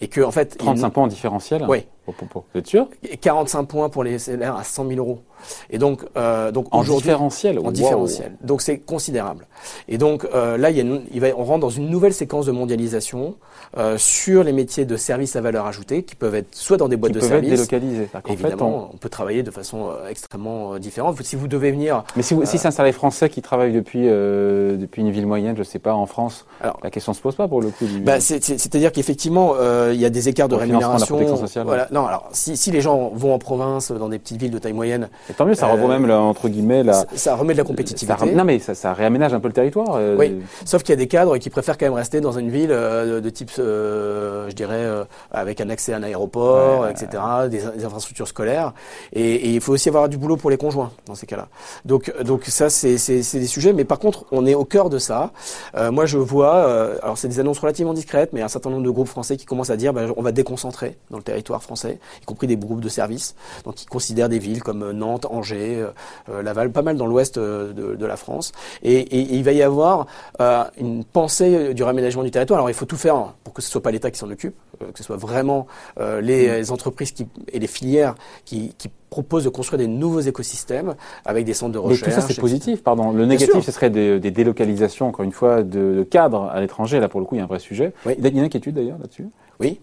Et 0.00 0.08
que, 0.08 0.20
en 0.20 0.30
fait. 0.30 0.56
35 0.56 0.90
points 0.90 1.04
en 1.04 1.08
différentiel 1.08 1.64
Oui. 1.68 1.86
Vous 2.06 2.58
êtes 2.58 2.66
sûr? 2.66 2.88
45 3.20 3.64
points 3.64 3.88
pour 3.88 4.04
les 4.04 4.18
salaires 4.18 4.56
à 4.56 4.64
100 4.64 4.88
000 4.88 4.98
euros. 4.98 5.20
Et 5.70 5.78
donc, 5.78 6.02
euh, 6.16 6.50
donc 6.50 6.66
en 6.70 6.82
différentiel. 6.82 7.58
En 7.58 7.70
différentiel. 7.70 8.32
Donc 8.42 8.62
c'est 8.62 8.78
considérable. 8.78 9.46
Et 9.88 9.98
donc 9.98 10.26
euh, 10.34 10.56
là, 10.56 10.70
il, 10.70 10.76
y 10.76 10.80
a 10.80 11.00
il 11.12 11.20
va, 11.20 11.28
on 11.36 11.44
rentre 11.44 11.60
dans 11.60 11.70
une 11.70 11.88
nouvelle 11.88 12.14
séquence 12.14 12.46
de 12.46 12.52
mondialisation 12.52 13.36
euh, 13.76 13.98
sur 13.98 14.42
les 14.42 14.52
métiers 14.52 14.84
de 14.84 14.96
services 14.96 15.36
à 15.36 15.40
valeur 15.40 15.66
ajoutée 15.66 16.02
qui 16.02 16.14
peuvent 16.14 16.34
être 16.34 16.54
soit 16.54 16.76
dans 16.76 16.88
des 16.88 16.96
boîtes 16.96 17.12
de 17.12 17.20
peuvent 17.20 17.28
services. 17.28 17.52
Être 17.52 17.56
délocalisés. 17.56 18.08
Évidemment, 18.28 18.90
on... 18.94 18.96
peut 18.96 19.08
travailler 19.08 19.42
de 19.42 19.50
façon 19.50 19.90
euh, 19.90 20.08
extrêmement 20.08 20.74
euh, 20.74 20.78
différente. 20.78 21.20
Si 21.22 21.36
vous 21.36 21.48
devez 21.48 21.72
venir. 21.72 22.04
Mais 22.16 22.22
si, 22.22 22.34
si 22.44 22.58
c'est 22.58 22.68
un 22.68 22.70
salarié 22.70 22.92
français 22.92 23.28
qui 23.28 23.42
travaille 23.42 23.72
depuis 23.72 24.06
depuis 24.06 25.02
une 25.02 25.10
ville 25.10 25.26
moyenne, 25.26 25.56
je 25.56 25.62
sais 25.62 25.78
pas, 25.78 25.94
en 25.94 26.06
France, 26.06 26.46
alors, 26.60 26.78
la 26.82 26.90
question 26.90 27.12
se 27.12 27.20
pose 27.20 27.34
pas 27.34 27.48
pour 27.48 27.60
le 27.60 27.68
coup. 27.68 27.86
Du... 27.86 28.00
Bah, 28.00 28.20
c'est-à-dire 28.20 28.92
qu'effectivement, 28.92 29.54
il 29.90 30.00
y 30.00 30.04
a 30.04 30.10
des 30.10 30.28
écarts 30.28 30.48
de 30.48 30.54
rémunération. 30.54 31.18
Voilà. 31.64 31.88
Non, 31.96 32.06
alors 32.06 32.28
si, 32.30 32.58
si 32.58 32.70
les 32.70 32.82
gens 32.82 33.10
vont 33.14 33.32
en 33.32 33.38
province, 33.38 33.90
dans 33.90 34.10
des 34.10 34.18
petites 34.18 34.38
villes 34.38 34.50
de 34.50 34.58
taille 34.58 34.74
moyenne, 34.74 35.08
et 35.30 35.32
tant 35.32 35.46
mieux, 35.46 35.54
ça 35.54 35.66
revaut 35.66 35.88
même 35.88 36.10
entre 36.10 36.50
guillemets 36.50 36.82
la. 36.82 37.06
Ça, 37.14 37.34
remet 37.34 37.54
de 37.54 37.58
la 37.58 37.64
compétitivité. 37.64 38.34
non 38.34 38.44
mais 38.44 38.58
ça, 38.58 38.74
ça, 38.74 38.92
réaménage 38.92 39.32
un 39.32 39.40
peu 39.40 39.48
le 39.48 39.54
territoire. 39.54 39.94
Euh, 39.94 40.14
oui. 40.18 40.42
Sauf 40.66 40.82
qu'il 40.82 40.90
y 40.90 40.92
a 40.92 40.96
des 40.96 41.06
cadres 41.06 41.38
qui 41.38 41.48
préfèrent 41.48 41.78
quand 41.78 41.86
même 41.86 41.94
rester 41.94 42.20
dans 42.20 42.32
une 42.32 42.50
ville 42.50 42.68
euh, 42.70 43.22
de, 43.22 43.30
type, 43.30 43.50
euh, 43.58 44.46
je 44.50 44.54
dirais, 44.54 44.86
avec 45.30 45.62
un 45.62 45.70
accès 45.70 45.94
à 45.94 45.96
un 45.96 46.02
aéroport, 46.02 46.86
etc., 46.86 47.08
des, 47.48 47.64
infrastructures 47.86 48.28
scolaires. 48.28 48.74
Et, 49.14 49.54
il 49.54 49.62
faut 49.62 49.72
aussi 49.72 49.88
avoir 49.88 50.10
du 50.10 50.18
boulot 50.18 50.36
pour 50.36 50.50
les 50.50 50.58
conjoints 50.58 50.92
dans 51.06 51.14
ces 51.14 51.26
cas-là. 51.26 51.48
Donc, 51.86 52.12
donc 52.24 52.44
ça, 52.44 52.68
c'est 52.68 52.98
des 53.16 53.46
sujets. 53.46 53.72
Mais 53.72 53.84
par 53.84 53.98
contre, 53.98 54.26
on 54.32 54.44
est 54.44 54.54
au 54.54 54.66
cœur 54.66 54.90
de 54.90 54.98
ça. 54.98 55.30
moi, 55.92 56.04
je 56.04 56.18
vois. 56.18 56.98
alors, 57.02 57.16
c'est 57.16 57.28
des 57.28 57.40
annonces 57.40 57.58
relativement 57.58 57.94
discrètes, 57.94 58.34
mais 58.34 58.42
un 58.42 58.48
certain 58.48 58.68
nombre 58.68 58.84
de 58.84 58.90
groupes 58.90 59.08
français 59.08 59.38
qui 59.38 59.46
commencent 59.46 59.70
à 59.70 59.78
dire, 59.78 59.94
ben, 59.94 60.12
on 60.18 60.22
va 60.22 60.32
déconcentrer 60.32 60.98
dans 61.10 61.16
le 61.16 61.22
territoire 61.22 61.62
français, 61.62 61.85
y 61.90 62.24
compris 62.24 62.46
des 62.46 62.56
groupes 62.56 62.80
de 62.80 62.88
services, 62.88 63.34
donc 63.64 63.74
qui 63.74 63.86
considèrent 63.86 64.28
des 64.28 64.38
villes 64.38 64.62
comme 64.62 64.90
Nantes, 64.92 65.26
Angers, 65.30 65.86
euh, 66.28 66.42
Laval, 66.42 66.70
pas 66.70 66.82
mal 66.82 66.96
dans 66.96 67.06
l'ouest 67.06 67.38
euh, 67.38 67.72
de, 67.72 68.06
la 68.06 68.16
France. 68.16 68.52
Et, 68.82 69.36
il 69.36 69.42
va 69.42 69.52
y 69.52 69.62
avoir 69.62 70.06
euh, 70.40 70.64
une 70.78 71.04
pensée 71.04 71.74
du 71.74 71.82
réaménagement 71.82 72.22
du 72.22 72.30
territoire. 72.30 72.58
Alors 72.58 72.70
il 72.70 72.74
faut 72.74 72.84
tout 72.84 72.96
faire 72.96 73.34
pour 73.44 73.52
que 73.52 73.62
ce 73.62 73.70
soit 73.70 73.82
pas 73.82 73.90
l'État 73.90 74.10
qui 74.10 74.18
s'en 74.18 74.30
occupe, 74.30 74.54
que 74.78 74.98
ce 74.98 75.04
soit 75.04 75.16
vraiment 75.16 75.66
les, 76.20 76.62
mmh. 76.62 76.72
entreprises 76.72 77.12
qui, 77.12 77.26
et 77.52 77.58
les 77.58 77.66
filières 77.66 78.14
qui, 78.44 78.74
proposent 79.08 79.44
de 79.44 79.48
construire 79.48 79.78
des 79.78 79.86
nouveaux 79.86 80.20
écosystèmes 80.20 80.94
avec 81.24 81.46
des 81.46 81.54
centres 81.54 81.72
de 81.72 81.78
recherche. 81.78 82.08
Mais 82.08 82.14
tout 82.14 82.20
ça, 82.20 82.26
c'est 82.26 82.40
positif, 82.40 82.82
pardon. 82.82 83.12
Le 83.12 83.24
négatif, 83.24 83.64
ce 83.64 83.72
serait 83.72 83.88
des, 83.88 84.18
délocalisations, 84.18 85.08
encore 85.08 85.24
une 85.24 85.32
fois, 85.32 85.62
de, 85.62 86.06
cadres 86.10 86.50
à 86.52 86.60
l'étranger. 86.60 87.00
Là, 87.00 87.08
pour 87.08 87.20
le 87.20 87.26
coup, 87.26 87.36
il 87.36 87.38
y 87.38 87.40
a 87.40 87.44
un 87.44 87.46
vrai 87.48 87.60
sujet. 87.60 87.92
Il 88.04 88.22
y 88.22 88.26
a 88.26 88.30
une 88.30 88.40
inquiétude, 88.40 88.74
d'ailleurs, 88.74 88.98
là-dessus? 88.98 89.28
Oui. 89.60 89.80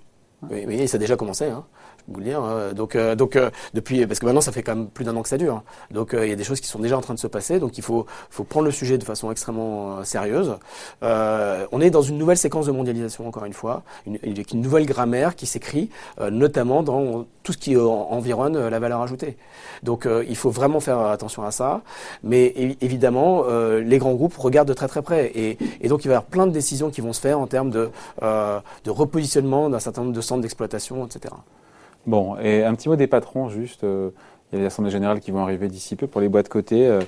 Oui, 0.51 0.65
mais 0.67 0.88
ça 0.88 0.98
a 0.98 1.00
déjà 1.00 1.15
commencé. 1.15 1.45
Hein 1.45 1.63
Hein. 2.10 2.74
Donc, 2.74 2.95
euh, 2.95 3.15
donc 3.15 3.36
euh, 3.36 3.50
depuis, 3.74 4.05
parce 4.05 4.19
que 4.19 4.25
maintenant 4.25 4.41
ça 4.41 4.51
fait 4.51 4.63
quand 4.63 4.75
même 4.75 4.88
plus 4.88 5.05
d'un 5.05 5.15
an 5.15 5.22
que 5.24 5.29
ça 5.29 5.38
dure. 5.38 5.63
Donc 5.91 6.13
euh, 6.13 6.25
il 6.25 6.29
y 6.29 6.33
a 6.33 6.36
des 6.36 6.43
choses 6.43 6.60
qui 6.60 6.67
sont 6.67 6.79
déjà 6.79 6.98
en 6.98 7.01
train 7.01 7.13
de 7.13 7.19
se 7.19 7.27
passer. 7.27 7.60
Donc 7.60 7.77
il 7.77 7.83
faut, 7.83 8.05
prendre 8.50 8.65
le 8.65 8.72
sujet 8.72 8.98
de 8.98 9.03
façon 9.03 9.31
extrêmement 9.31 10.03
sérieuse. 10.03 10.55
on 11.01 11.81
est 11.81 11.89
dans 11.89 12.01
une 12.01 12.17
nouvelle 12.17 12.38
séquence 12.38 12.65
de 12.65 12.72
mondialisation 12.72 13.27
encore 13.27 13.45
une 13.45 13.53
fois, 13.53 13.83
une, 14.05 14.19
une 14.24 14.62
nouvelle 14.62 14.86
grammaire 14.86 15.36
qui 15.36 15.45
s'écrit, 15.45 15.89
notamment 16.19 16.83
dans 16.83 17.25
tout 17.43 17.53
ce 17.53 17.57
qui 17.57 17.77
environne 17.77 18.67
la 18.67 18.79
valeur 18.79 19.01
ajoutée. 19.01 19.38
Donc 19.81 20.07
il 20.27 20.36
faut 20.36 20.50
vraiment 20.50 20.79
faire 20.79 21.00
attention 21.00 21.43
à 21.43 21.51
ça. 21.51 21.81
Mais 22.24 22.53
évidemment, 22.81 23.45
les 23.77 23.98
grands 23.98 24.13
groupes 24.13 24.36
regardent 24.36 24.67
de 24.67 24.74
très 24.74 24.88
très 24.88 25.01
près. 25.01 25.31
Et, 25.36 25.88
donc 25.88 26.03
il 26.05 26.07
va 26.10 26.13
y 26.13 26.17
avoir 26.17 26.25
plein 26.25 26.48
de 26.48 26.51
décisions 26.51 26.89
qui 26.89 27.01
vont 27.01 27.13
se 27.13 27.22
faire 27.22 27.39
en 27.39 27.48
termes 27.48 27.72
de 27.72 27.89
repositionnement 28.86 29.69
d'un 29.69 29.79
certain 29.79 30.01
nombre 30.01 30.13
de 30.13 30.22
centres 30.22 30.41
d'exploitation, 30.41 31.05
etc. 31.05 31.33
Bon, 32.05 32.38
et 32.38 32.63
un 32.63 32.75
petit 32.75 32.89
mot 32.89 32.95
des 32.95 33.07
patrons, 33.07 33.50
juste. 33.50 33.83
Euh, 33.83 34.10
il 34.51 34.57
y 34.57 34.60
a 34.60 34.62
les 34.62 34.67
assemblées 34.67 34.91
générales 34.91 35.19
qui 35.19 35.31
vont 35.31 35.39
arriver 35.39 35.67
d'ici 35.67 35.95
peu 35.95 36.05
pour 36.05 36.22
les 36.22 36.29
boîtes 36.29 36.48
côté. 36.48 36.86
Euh, 36.86 37.01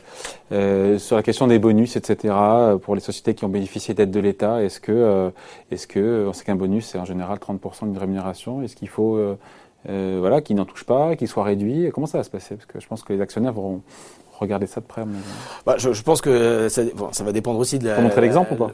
euh, 0.52 0.98
sur 0.98 1.16
la 1.16 1.22
question 1.22 1.46
des 1.46 1.60
bonus, 1.60 1.96
etc., 1.96 2.34
pour 2.82 2.96
les 2.96 3.02
sociétés 3.02 3.36
qui 3.36 3.46
ont 3.46 3.50
bénéficié 3.50 3.94
d'aides 3.94 4.10
de 4.10 4.20
l'État, 4.20 4.64
est-ce 4.64 4.80
que, 4.80 5.32
est-ce 5.70 5.86
que, 5.86 6.26
on 6.28 6.34
sait 6.34 6.44
qu'un 6.44 6.56
bonus, 6.56 6.88
c'est 6.88 6.98
en 6.98 7.06
général 7.06 7.38
30% 7.38 7.86
d'une 7.86 7.98
rémunération, 8.00 8.64
est-ce 8.64 8.76
qu'il 8.76 8.90
faut, 8.90 9.20
voilà, 9.88 10.42
qu'ils 10.42 10.56
n'en 10.56 10.66
touchent 10.66 10.86
pas, 10.86 11.16
qu'il 11.16 11.28
soit 11.28 11.44
réduit 11.44 11.92
Comment 11.94 12.08
ça 12.08 12.18
va 12.18 12.24
se 12.24 12.32
passer? 12.32 12.56
Parce 12.56 12.66
que 12.66 12.80
je 12.80 12.88
pense 12.88 13.04
que 13.04 13.14
les 13.14 13.22
actionnaires 13.22 13.54
vont, 13.54 13.84
regarder 14.40 14.68
ça 14.68 14.82
de 14.82 14.86
près. 14.86 15.04
Bah, 15.66 15.76
je, 15.78 15.94
je, 15.94 16.04
pense 16.04 16.22
que 16.22 16.70
ça, 16.70 16.84
bon, 16.96 17.10
ça, 17.12 17.24
va 17.24 17.32
dépendre 17.32 17.60
aussi 17.60 17.80
de 17.80 17.88
la. 17.88 17.96
Faut 17.96 18.02
montrer 18.02 18.22
l'exemple 18.22 18.54
ou 18.54 18.58
pas 18.58 18.72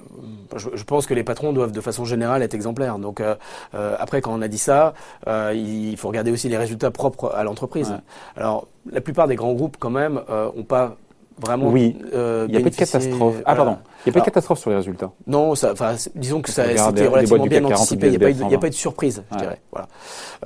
je, 0.58 0.70
je, 0.74 0.84
pense 0.84 1.06
que 1.06 1.14
les 1.14 1.24
patrons 1.24 1.54
doivent 1.54 1.72
de 1.72 1.82
façon 1.82 2.06
générale 2.06 2.44
être 2.44 2.54
exemplaires. 2.54 2.98
Donc 2.98 3.22
euh, 3.22 3.36
euh 3.74 3.96
après, 4.00 4.22
quand 4.22 4.34
on 4.34 4.42
a 4.42 4.48
dit 4.48 4.58
ça, 4.58 4.94
euh, 5.28 5.54
il 5.56 5.98
faut 5.98 6.08
regarder 6.08 6.32
aussi 6.32 6.50
les 6.50 6.58
résultats 6.58 6.92
propres 6.92 7.32
à 7.36 7.44
l'entreprise. 7.44 7.94
Alors 8.36 8.68
la 8.92 9.02
plupart 9.02 9.28
des 9.28 9.36
grands 9.36 9.54
groupes, 9.54 9.78
quand 9.80 9.90
même, 9.90 10.22
euh, 10.30 10.50
ont 10.56 10.64
pas 10.64 10.98
vraiment. 11.42 11.68
Oui. 11.70 11.98
Euh, 12.14 12.46
il 12.48 12.54
y 12.54 12.58
a 12.58 12.62
pas 12.62 12.70
de 12.70 12.76
catastrophe. 12.76 13.36
Ah 13.46 13.56
pardon. 13.56 13.78
Il 14.06 14.10
n'y 14.10 14.12
a 14.12 14.14
pas 14.14 14.20
de 14.22 14.26
catastrophe 14.26 14.60
sur 14.60 14.70
les 14.72 14.78
résultats. 14.78 15.12
Non, 15.28 15.54
ça, 15.54 15.74
disons 16.16 16.42
que 16.42 16.50
ça 16.50 16.66
c'était 16.66 17.08
relativement 17.08 17.46
bien 17.46 17.64
anticipé. 17.66 18.08
Il 18.08 18.20
n'y 18.20 18.26
a, 18.26 18.58
a, 18.58 18.60
pas 18.60 18.68
eu 18.68 18.72
de 18.72 18.76
surprise, 18.76 19.24
je 19.32 19.38
dirais. 19.38 19.62
Voilà. 19.72 19.88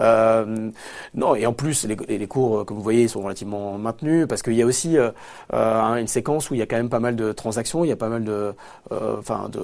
Euh, 0.02 0.72
non, 1.14 1.36
et 1.36 1.46
en 1.46 1.54
plus, 1.54 1.86
les, 1.86 1.96
les, 2.18 2.28
cours, 2.28 2.66
comme 2.66 2.76
vous 2.76 2.84
voyez, 2.84 3.08
sont 3.08 3.22
relativement 3.22 3.78
maintenus 3.78 4.26
parce 4.28 4.42
qu'il 4.42 4.54
y 4.54 4.62
a 4.62 4.66
aussi 4.66 4.98
euh, 4.98 5.12
une 5.52 6.08
séquence 6.08 6.50
où 6.50 6.54
il 6.54 6.60
y 6.60 6.62
a 6.62 6.66
quand 6.66 6.76
même 6.76 6.90
pas 6.90 7.00
mal 7.00 7.16
de 7.16 7.32
transactions, 7.32 7.86
il 7.86 7.88
y 7.88 7.94
a 7.94 7.96
pas 7.96 8.10
mal 8.10 8.26
de, 8.26 8.54
enfin, 8.92 9.50
de, 9.52 9.62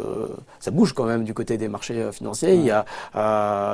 ça 0.60 0.72
bouge 0.72 0.94
quand 0.94 1.06
même 1.06 1.26
du 1.26 1.34
côté 1.34 1.58
des 1.58 1.68
marchés 1.68 2.12
financiers. 2.14 2.56
Il 2.56 2.66
y 2.66 2.72
a, 2.72 2.86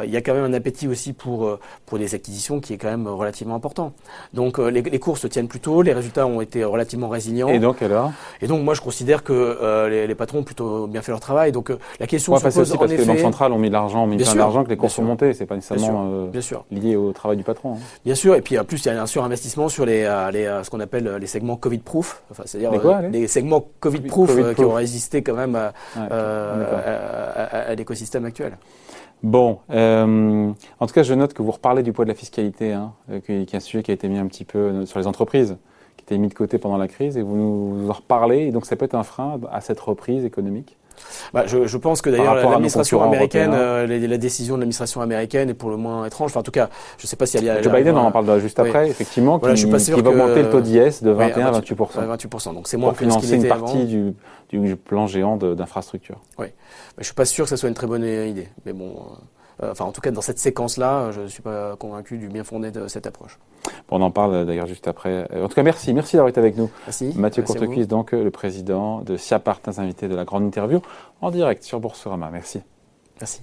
il 0.03 0.09
y 0.09 0.17
a 0.17 0.21
quand 0.21 0.33
même 0.33 0.45
un 0.45 0.53
appétit 0.53 0.87
aussi 0.87 1.13
pour 1.13 1.59
pour 1.85 1.99
des 1.99 2.15
acquisitions 2.15 2.59
qui 2.59 2.73
est 2.73 2.77
quand 2.77 2.89
même 2.89 3.07
relativement 3.07 3.55
important. 3.55 3.93
Donc 4.33 4.57
les, 4.57 4.81
les 4.81 4.99
cours 4.99 5.17
se 5.17 5.27
tiennent 5.27 5.47
plutôt, 5.47 5.83
les 5.83 5.93
résultats 5.93 6.25
ont 6.25 6.41
été 6.41 6.63
relativement 6.63 7.09
résilients. 7.09 7.46
Et 7.49 7.59
donc 7.59 7.81
alors? 7.81 8.11
Et 8.41 8.47
donc 8.47 8.63
moi, 8.63 8.73
je 8.73 8.81
considère 8.81 9.23
que 9.23 9.87
les 9.89 9.97
les, 10.07 10.15
patrons 10.15 10.39
ont 10.39 10.43
plutôt 10.43 10.87
bien 10.87 11.01
fait 11.01 11.11
leur 11.11 11.19
travail. 11.19 11.51
Donc 11.51 11.69
euh, 11.69 11.77
la 11.99 12.07
question 12.07 12.35
se 12.37 12.43
pose 12.43 12.57
aussi 12.57 12.77
parce 12.77 12.91
que 12.91 12.97
les 12.97 13.05
banques 13.05 13.19
centrales 13.19 13.51
ont 13.51 13.57
mis 13.57 13.69
de 13.69 13.73
l'argent, 13.73 14.03
ont 14.03 14.07
mis 14.07 14.17
plein 14.17 14.35
d'argent, 14.35 14.63
que 14.63 14.69
les 14.69 14.77
cours 14.77 14.91
sont 14.91 15.03
montés. 15.03 15.33
C'est 15.33 15.45
pas 15.45 15.55
nécessairement 15.55 16.09
euh, 16.11 16.61
lié 16.71 16.95
au 16.95 17.11
travail 17.13 17.37
du 17.37 17.43
patron. 17.43 17.73
Hein. 17.73 17.79
Bien 18.05 18.15
sûr. 18.15 18.35
Et 18.35 18.41
puis 18.41 18.57
en 18.59 18.63
plus, 18.63 18.85
il 18.85 18.87
y 18.87 18.91
a 18.91 19.01
un 19.01 19.05
surinvestissement 19.05 19.69
sur 19.69 19.85
les, 19.85 20.03
euh, 20.03 20.31
les 20.31 20.45
ce 20.63 20.69
qu'on 20.69 20.79
appelle 20.79 21.17
les 21.19 21.27
segments 21.27 21.55
Covid-proof, 21.55 22.23
enfin, 22.31 22.43
c'est-à-dire 22.45 22.71
les, 23.11 23.27
segments 23.27 23.65
Covid-proof 23.79 24.55
qui 24.55 24.63
ont 24.63 24.73
résisté 24.73 25.21
quand 25.21 25.35
même 25.35 25.55
à, 25.55 25.73
l'écosystème 27.75 28.25
actuel. 28.25 28.57
Bon, 29.23 29.59
en 29.69 30.87
tout 30.87 30.93
cas, 30.93 31.03
je 31.03 31.13
note 31.13 31.33
que 31.33 31.41
vous 31.41 31.51
reparlez 31.51 31.83
du 31.83 31.93
poids 31.93 32.05
de 32.05 32.09
la 32.09 32.15
fiscalité, 32.15 32.73
hein, 32.73 32.93
qui, 33.25 33.33
est 33.33 33.55
un 33.55 33.59
sujet 33.59 33.83
qui 33.83 33.91
a 33.91 33.93
été 33.93 34.07
mis 34.07 34.17
un 34.17 34.27
petit 34.27 34.45
peu 34.45 34.85
sur 34.85 34.99
les 34.99 35.07
entreprises 35.07 35.57
été 36.01 36.17
mis 36.17 36.27
de 36.27 36.33
côté 36.33 36.57
pendant 36.57 36.77
la 36.77 36.87
crise 36.87 37.17
et 37.17 37.21
vous 37.21 37.35
nous 37.35 37.89
en 37.89 37.93
reparlez. 37.93 38.47
Et 38.47 38.51
donc 38.51 38.65
ça 38.65 38.75
peut 38.75 38.85
être 38.85 38.95
un 38.95 39.03
frein 39.03 39.39
à 39.51 39.61
cette 39.61 39.79
reprise 39.79 40.25
économique? 40.25 40.77
Bah, 41.33 41.43
je, 41.45 41.67
je, 41.67 41.77
pense 41.77 42.01
que 42.01 42.09
d'ailleurs 42.09 42.35
l'administration 42.35 43.03
américaine, 43.03 43.51
euh, 43.53 43.85
la 43.85 44.17
décision 44.17 44.55
de 44.55 44.61
l'administration 44.61 45.01
américaine 45.01 45.49
est 45.49 45.53
pour 45.53 45.69
le 45.69 45.77
moins 45.77 46.05
étrange. 46.05 46.31
Enfin, 46.31 46.39
en 46.39 46.43
tout 46.43 46.51
cas, 46.51 46.69
je 46.97 47.03
ne 47.03 47.07
sais 47.07 47.15
pas 47.15 47.25
s'il 47.25 47.43
y 47.43 47.49
a. 47.49 47.61
Joe 47.61 47.73
Biden, 47.73 47.95
on 47.95 48.01
en 48.01 48.11
parle 48.11 48.39
juste 48.39 48.59
après, 48.59 48.89
effectivement, 48.89 49.39
qui, 49.39 49.55
je 49.55 49.67
qui 49.67 50.01
va 50.01 50.09
augmenter 50.09 50.43
le 50.43 50.49
taux 50.49 50.61
d'IS 50.61 51.03
de 51.03 51.11
21 51.11 51.47
à 51.47 51.59
28%. 51.59 52.17
28%. 52.17 52.53
Donc 52.53 52.67
c'est 52.67 52.77
moins 52.77 52.89
pour 52.89 52.99
financer 52.99 53.35
une 53.35 53.47
partie 53.47 53.85
du, 53.85 54.13
du, 54.49 54.75
plan 54.75 55.07
géant 55.07 55.37
d'infrastructure. 55.37 56.19
Oui, 56.37 56.47
je 56.97 57.03
suis 57.03 57.13
pas 57.13 57.25
sûr 57.25 57.45
que 57.45 57.49
ce 57.49 57.55
soit 57.55 57.69
une 57.69 57.75
très 57.75 57.87
bonne 57.87 58.03
idée. 58.03 58.47
Mais 58.65 58.73
bon. 58.73 58.95
Euh, 58.95 59.15
enfin 59.61 59.85
en 59.85 59.91
tout 59.91 60.01
cas 60.01 60.11
dans 60.11 60.21
cette 60.21 60.39
séquence-là, 60.39 61.11
je 61.11 61.21
ne 61.21 61.27
suis 61.27 61.41
pas 61.41 61.75
convaincu 61.75 62.17
du 62.17 62.27
bien 62.27 62.43
fondé 62.43 62.71
de 62.71 62.87
cette 62.87 63.07
approche. 63.07 63.39
on 63.89 64.01
en 64.01 64.11
parle 64.11 64.45
d'ailleurs 64.45 64.67
juste 64.67 64.87
après. 64.87 65.27
Euh, 65.31 65.45
en 65.45 65.47
tout 65.47 65.55
cas, 65.55 65.63
merci, 65.63 65.93
merci 65.93 66.15
d'avoir 66.15 66.29
été 66.29 66.39
avec 66.39 66.57
nous. 66.57 66.69
Merci. 66.85 67.13
Mathieu 67.15 67.43
Courtecuisse, 67.43 67.87
donc 67.87 68.11
le 68.11 68.31
président 68.31 69.01
de 69.01 69.17
SIAPART, 69.17 69.61
invité 69.77 70.07
de 70.07 70.15
la 70.15 70.25
grande 70.25 70.43
interview 70.43 70.81
en 71.21 71.31
direct 71.31 71.63
sur 71.63 71.79
Boursorama. 71.79 72.29
Merci. 72.31 72.61
Merci. 73.19 73.41